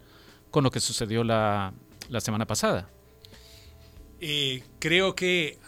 con 0.51 0.63
lo 0.63 0.71
que 0.71 0.79
sucedió 0.79 1.23
la, 1.23 1.73
la 2.09 2.21
semana 2.21 2.45
pasada? 2.45 2.89
Eh, 4.19 4.63
creo 4.79 5.15
que 5.15 5.59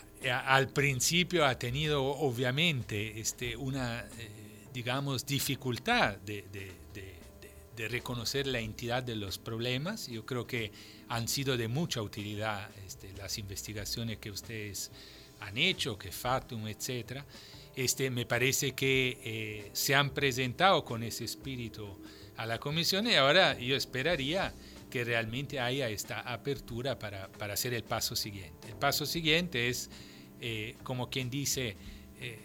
al 0.46 0.70
principio 0.70 1.46
ha 1.46 1.58
tenido 1.58 2.04
obviamente 2.04 3.20
este, 3.20 3.56
una, 3.56 4.02
eh, 4.18 4.68
digamos, 4.74 5.26
dificultad 5.26 6.18
de, 6.18 6.46
de, 6.52 6.72
de 6.94 7.19
reconocer 7.88 8.48
la 8.48 8.60
entidad 8.60 9.04
de 9.04 9.16
los 9.16 9.38
problemas. 9.38 10.08
Yo 10.08 10.26
creo 10.26 10.46
que 10.46 10.72
han 11.08 11.28
sido 11.28 11.58
de 11.58 11.68
mucha 11.68 12.02
utilidad 12.02 12.70
este, 12.86 13.14
las 13.14 13.38
investigaciones 13.38 14.18
que 14.18 14.32
ustedes 14.32 14.92
han 15.40 15.58
hecho, 15.58 15.98
que 15.98 16.12
Fatum, 16.12 16.68
etc. 16.68 17.24
Este, 17.76 18.10
me 18.10 18.26
parece 18.26 18.74
que 18.74 19.20
eh, 19.24 19.70
se 19.74 19.96
han 19.96 20.10
presentado 20.12 20.84
con 20.84 21.04
ese 21.04 21.24
espíritu 21.24 21.98
a 22.38 22.46
la 22.46 22.60
comisión 22.60 23.08
y 23.08 23.16
ahora 23.16 23.58
yo 23.58 23.76
esperaría 23.76 24.54
que 24.90 25.04
realmente 25.04 25.60
haya 25.60 25.88
esta 25.90 26.22
apertura 26.22 26.98
para, 26.98 27.28
para 27.28 27.54
hacer 27.54 27.74
el 27.74 27.84
paso 27.84 28.16
siguiente. 28.16 28.70
El 28.70 28.76
paso 28.76 29.06
siguiente 29.06 29.70
es, 29.70 29.90
eh, 30.42 30.76
como 30.84 31.10
quien 31.10 31.30
dice, 31.30 31.78
eh, 32.20 32.40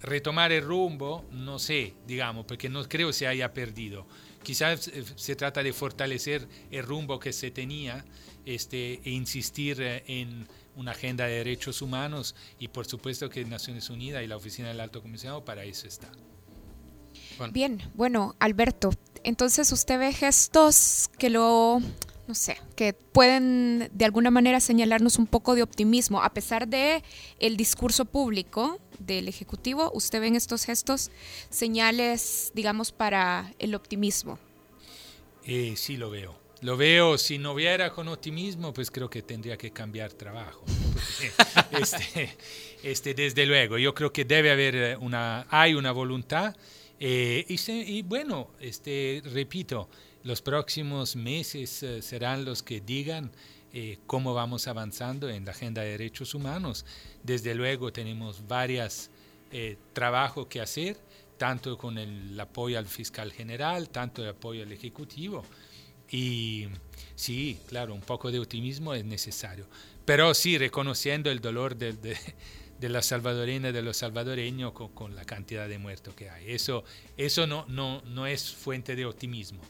retomar 0.00 0.52
el 0.52 0.62
rumbo, 0.62 1.24
no 1.32 1.58
sé, 1.58 1.94
digamos, 2.06 2.44
porque 2.44 2.68
no 2.68 2.86
creo 2.88 3.12
se 3.12 3.26
haya 3.26 3.52
perdido, 3.52 4.06
Quizás 4.44 4.90
se 5.16 5.34
trata 5.34 5.62
de 5.62 5.72
fortalecer 5.72 6.46
el 6.70 6.84
rumbo 6.84 7.18
que 7.18 7.32
se 7.32 7.50
tenía 7.50 8.04
este, 8.44 9.00
e 9.04 9.10
insistir 9.10 9.80
eh, 9.80 10.04
en 10.06 10.46
una 10.76 10.92
agenda 10.92 11.26
de 11.26 11.34
derechos 11.34 11.82
humanos 11.82 12.36
y 12.58 12.68
por 12.68 12.86
supuesto 12.86 13.28
que 13.30 13.44
Naciones 13.44 13.90
Unidas 13.90 14.22
y 14.22 14.26
la 14.26 14.36
Oficina 14.36 14.68
del 14.68 14.80
Alto 14.80 15.02
Comisionado 15.02 15.44
para 15.44 15.64
eso 15.64 15.88
está. 15.88 16.10
Bien, 17.52 17.82
bueno, 17.94 18.36
Alberto, 18.38 18.92
entonces 19.24 19.72
usted 19.72 19.98
ve 19.98 20.12
gestos 20.12 21.10
que 21.18 21.30
lo 21.30 21.80
no 22.26 22.34
sé, 22.34 22.56
que 22.76 22.92
pueden 22.92 23.90
de 23.92 24.04
alguna 24.04 24.30
manera 24.30 24.60
señalarnos 24.60 25.18
un 25.18 25.26
poco 25.26 25.54
de 25.54 25.62
optimismo, 25.62 26.22
a 26.22 26.32
pesar 26.32 26.68
de 26.68 27.02
el 27.38 27.56
discurso 27.56 28.04
público 28.04 28.80
del 28.98 29.28
Ejecutivo, 29.28 29.90
usted 29.94 30.20
ve 30.20 30.28
en 30.28 30.36
estos 30.36 30.64
gestos 30.64 31.10
señales, 31.50 32.52
digamos, 32.54 32.92
para 32.92 33.52
el 33.58 33.74
optimismo. 33.74 34.38
Eh, 35.44 35.74
sí, 35.76 35.96
lo 35.96 36.10
veo. 36.10 36.34
Lo 36.62 36.78
veo, 36.78 37.18
si 37.18 37.36
no 37.36 37.54
viera 37.54 37.90
con 37.90 38.08
optimismo, 38.08 38.72
pues 38.72 38.90
creo 38.90 39.10
que 39.10 39.20
tendría 39.20 39.58
que 39.58 39.70
cambiar 39.70 40.14
trabajo. 40.14 40.64
este, 41.78 42.34
este, 42.82 43.12
desde 43.12 43.44
luego, 43.44 43.76
yo 43.76 43.92
creo 43.92 44.12
que 44.12 44.24
debe 44.24 44.50
haber 44.50 44.96
una, 44.98 45.46
hay 45.50 45.74
una 45.74 45.92
voluntad. 45.92 46.56
Eh, 46.98 47.44
y, 47.48 47.70
y, 47.70 48.02
bueno, 48.02 48.52
este, 48.60 49.20
repito, 49.26 49.90
los 50.24 50.40
próximos 50.40 51.16
meses 51.16 51.82
eh, 51.82 52.02
serán 52.02 52.44
los 52.44 52.62
que 52.62 52.80
digan 52.80 53.30
eh, 53.72 53.98
cómo 54.06 54.32
vamos 54.34 54.66
avanzando 54.66 55.28
en 55.28 55.44
la 55.44 55.50
agenda 55.52 55.82
de 55.82 55.90
derechos 55.90 56.34
humanos. 56.34 56.86
Desde 57.22 57.54
luego 57.54 57.92
tenemos 57.92 58.48
varios 58.48 59.10
eh, 59.52 59.76
trabajos 59.92 60.46
que 60.46 60.62
hacer, 60.62 60.96
tanto 61.36 61.76
con 61.76 61.98
el 61.98 62.40
apoyo 62.40 62.78
al 62.78 62.86
fiscal 62.86 63.32
general, 63.32 63.90
tanto 63.90 64.22
el 64.22 64.30
apoyo 64.30 64.62
al 64.62 64.72
ejecutivo. 64.72 65.44
Y 66.10 66.68
sí, 67.14 67.58
claro, 67.68 67.92
un 67.92 68.00
poco 68.00 68.30
de 68.30 68.38
optimismo 68.38 68.94
es 68.94 69.04
necesario. 69.04 69.66
Pero 70.06 70.32
sí, 70.32 70.56
reconociendo 70.56 71.30
el 71.30 71.40
dolor 71.40 71.76
de, 71.76 71.92
de, 71.92 72.16
de 72.80 72.88
la 72.88 73.02
salvadoreña, 73.02 73.72
de 73.72 73.82
los 73.82 73.98
salvadoreños 73.98 74.72
con, 74.72 74.88
con, 74.92 75.14
la 75.14 75.24
cantidad 75.26 75.68
de 75.68 75.78
muertos 75.78 76.14
que 76.14 76.30
hay. 76.30 76.50
Eso, 76.50 76.84
eso 77.18 77.46
no, 77.46 77.66
no, 77.68 78.00
no 78.02 78.26
es 78.26 78.54
fuente 78.54 78.96
de 78.96 79.04
optimismo 79.04 79.60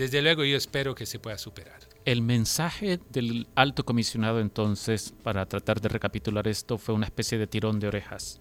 desde 0.00 0.22
luego 0.22 0.44
yo 0.44 0.56
espero 0.56 0.94
que 0.94 1.04
se 1.04 1.18
pueda 1.18 1.36
superar. 1.36 1.78
El 2.06 2.22
mensaje 2.22 2.98
del 3.10 3.46
alto 3.54 3.84
comisionado 3.84 4.40
entonces, 4.40 5.12
para 5.22 5.46
tratar 5.46 5.80
de 5.80 5.90
recapitular 5.90 6.48
esto, 6.48 6.78
fue 6.78 6.94
una 6.94 7.04
especie 7.04 7.36
de 7.36 7.46
tirón 7.46 7.78
de 7.78 7.88
orejas. 7.88 8.40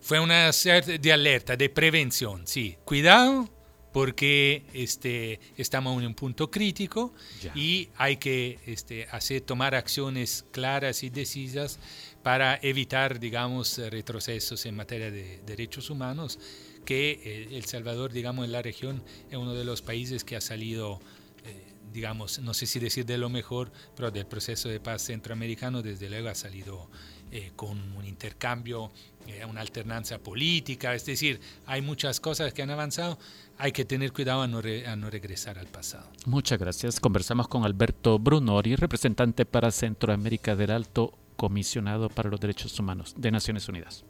Fue 0.00 0.18
una 0.18 0.52
serie 0.52 0.98
de 0.98 1.12
alerta, 1.12 1.56
de 1.56 1.68
prevención, 1.68 2.46
sí. 2.46 2.76
Cuidado, 2.84 3.48
porque 3.92 4.64
este, 4.74 5.38
estamos 5.56 6.00
en 6.00 6.08
un 6.08 6.14
punto 6.14 6.50
crítico 6.50 7.12
y 7.54 7.90
hay 7.96 8.16
que 8.16 8.58
este, 8.66 9.06
hacer, 9.12 9.42
tomar 9.42 9.76
acciones 9.76 10.44
claras 10.50 11.04
y 11.04 11.10
decisas 11.10 11.78
para 12.22 12.58
evitar, 12.62 13.20
digamos, 13.20 13.78
retrocesos 13.78 14.66
en 14.66 14.76
materia 14.76 15.10
de 15.10 15.40
derechos 15.46 15.90
humanos 15.90 16.38
que 16.88 17.20
eh, 17.22 17.48
El 17.52 17.66
Salvador, 17.66 18.12
digamos, 18.12 18.46
en 18.46 18.52
la 18.52 18.62
región 18.62 19.02
es 19.30 19.36
uno 19.36 19.52
de 19.52 19.62
los 19.62 19.82
países 19.82 20.24
que 20.24 20.36
ha 20.36 20.40
salido, 20.40 21.00
eh, 21.44 21.74
digamos, 21.92 22.38
no 22.38 22.54
sé 22.54 22.64
si 22.64 22.80
decir 22.80 23.04
de 23.04 23.18
lo 23.18 23.28
mejor, 23.28 23.70
pero 23.94 24.10
del 24.10 24.24
proceso 24.24 24.70
de 24.70 24.80
paz 24.80 25.02
centroamericano, 25.02 25.82
desde 25.82 26.08
luego 26.08 26.30
ha 26.30 26.34
salido 26.34 26.88
eh, 27.30 27.52
con 27.56 27.92
un 27.94 28.06
intercambio, 28.06 28.90
una 29.46 29.60
alternancia 29.60 30.18
política, 30.18 30.94
es 30.94 31.04
decir, 31.04 31.38
hay 31.66 31.82
muchas 31.82 32.18
cosas 32.18 32.54
que 32.54 32.62
han 32.62 32.70
avanzado, 32.70 33.18
hay 33.58 33.72
que 33.72 33.84
tener 33.84 34.10
cuidado 34.10 34.40
a 34.40 34.48
no, 34.48 34.60
a 34.60 34.96
no 34.96 35.10
regresar 35.10 35.58
al 35.58 35.66
pasado. 35.66 36.08
Muchas 36.24 36.58
gracias. 36.58 36.98
Conversamos 36.98 37.46
con 37.46 37.66
Alberto 37.66 38.18
Brunori, 38.18 38.74
representante 38.76 39.44
para 39.44 39.70
Centroamérica 39.70 40.56
del 40.56 40.70
Alto 40.70 41.12
Comisionado 41.38 42.08
para 42.08 42.28
los 42.28 42.40
Derechos 42.40 42.76
Humanos 42.80 43.14
de 43.16 43.30
Naciones 43.30 43.68
Unidas. 43.68 44.04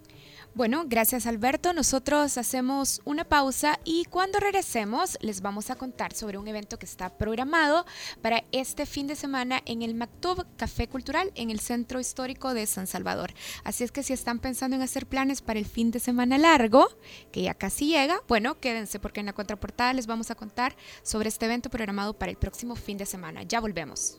Bueno, 0.55 0.85
gracias 0.87 1.27
Alberto. 1.27 1.75
Nosotros 1.75 2.39
hacemos 2.39 3.03
una 3.05 3.25
pausa 3.25 3.79
y 3.85 4.07
cuando 4.07 4.41
regresemos 4.41 5.19
les 5.21 5.43
vamos 5.43 5.69
a 5.71 5.77
contar 5.77 6.15
sobre 6.15 6.39
un 6.39 6.49
evento 6.49 6.79
que 6.79 6.87
está 6.87 7.11
programado 7.11 7.85
para 8.23 8.45
este 8.51 8.87
fin 8.87 9.07
de 9.07 9.15
semana 9.15 9.61
en 9.67 9.83
el 9.83 9.95
Mactub 9.95 10.47
Café 10.57 10.89
Cultural 10.89 11.31
en 11.35 11.51
el 11.51 11.61
Centro 11.61 12.01
Histórico 12.01 12.55
de 12.55 12.67
San 12.67 12.87
Salvador. 12.87 13.35
Así 13.63 13.85
es 13.85 13.93
que 13.93 14.03
si 14.03 14.15
están 14.15 14.39
pensando 14.39 14.75
en 14.75 14.83
hacer 14.83 15.07
planes 15.07 15.43
para 15.43 15.59
el 15.59 15.67
fin 15.67 15.91
de 15.91 16.01
semana 16.01 16.39
largo, 16.39 16.89
que 17.31 17.43
ya 17.43 17.53
casi 17.53 17.89
llega, 17.89 18.23
bueno, 18.27 18.59
quédense 18.59 18.99
porque 18.99 19.21
en 19.21 19.27
la 19.27 19.35
contraportada 19.35 19.93
les 19.93 20.07
vamos 20.07 20.31
a 20.31 20.35
contar 20.35 20.75
sobre 21.03 21.29
este 21.29 21.45
evento 21.45 21.69
programado 21.69 22.15
para 22.15 22.33
el 22.33 22.39
próximo 22.39 22.75
fin 22.75 22.97
de 22.97 23.05
semana. 23.05 23.43
Ya 23.43 23.61
volvemos. 23.61 24.19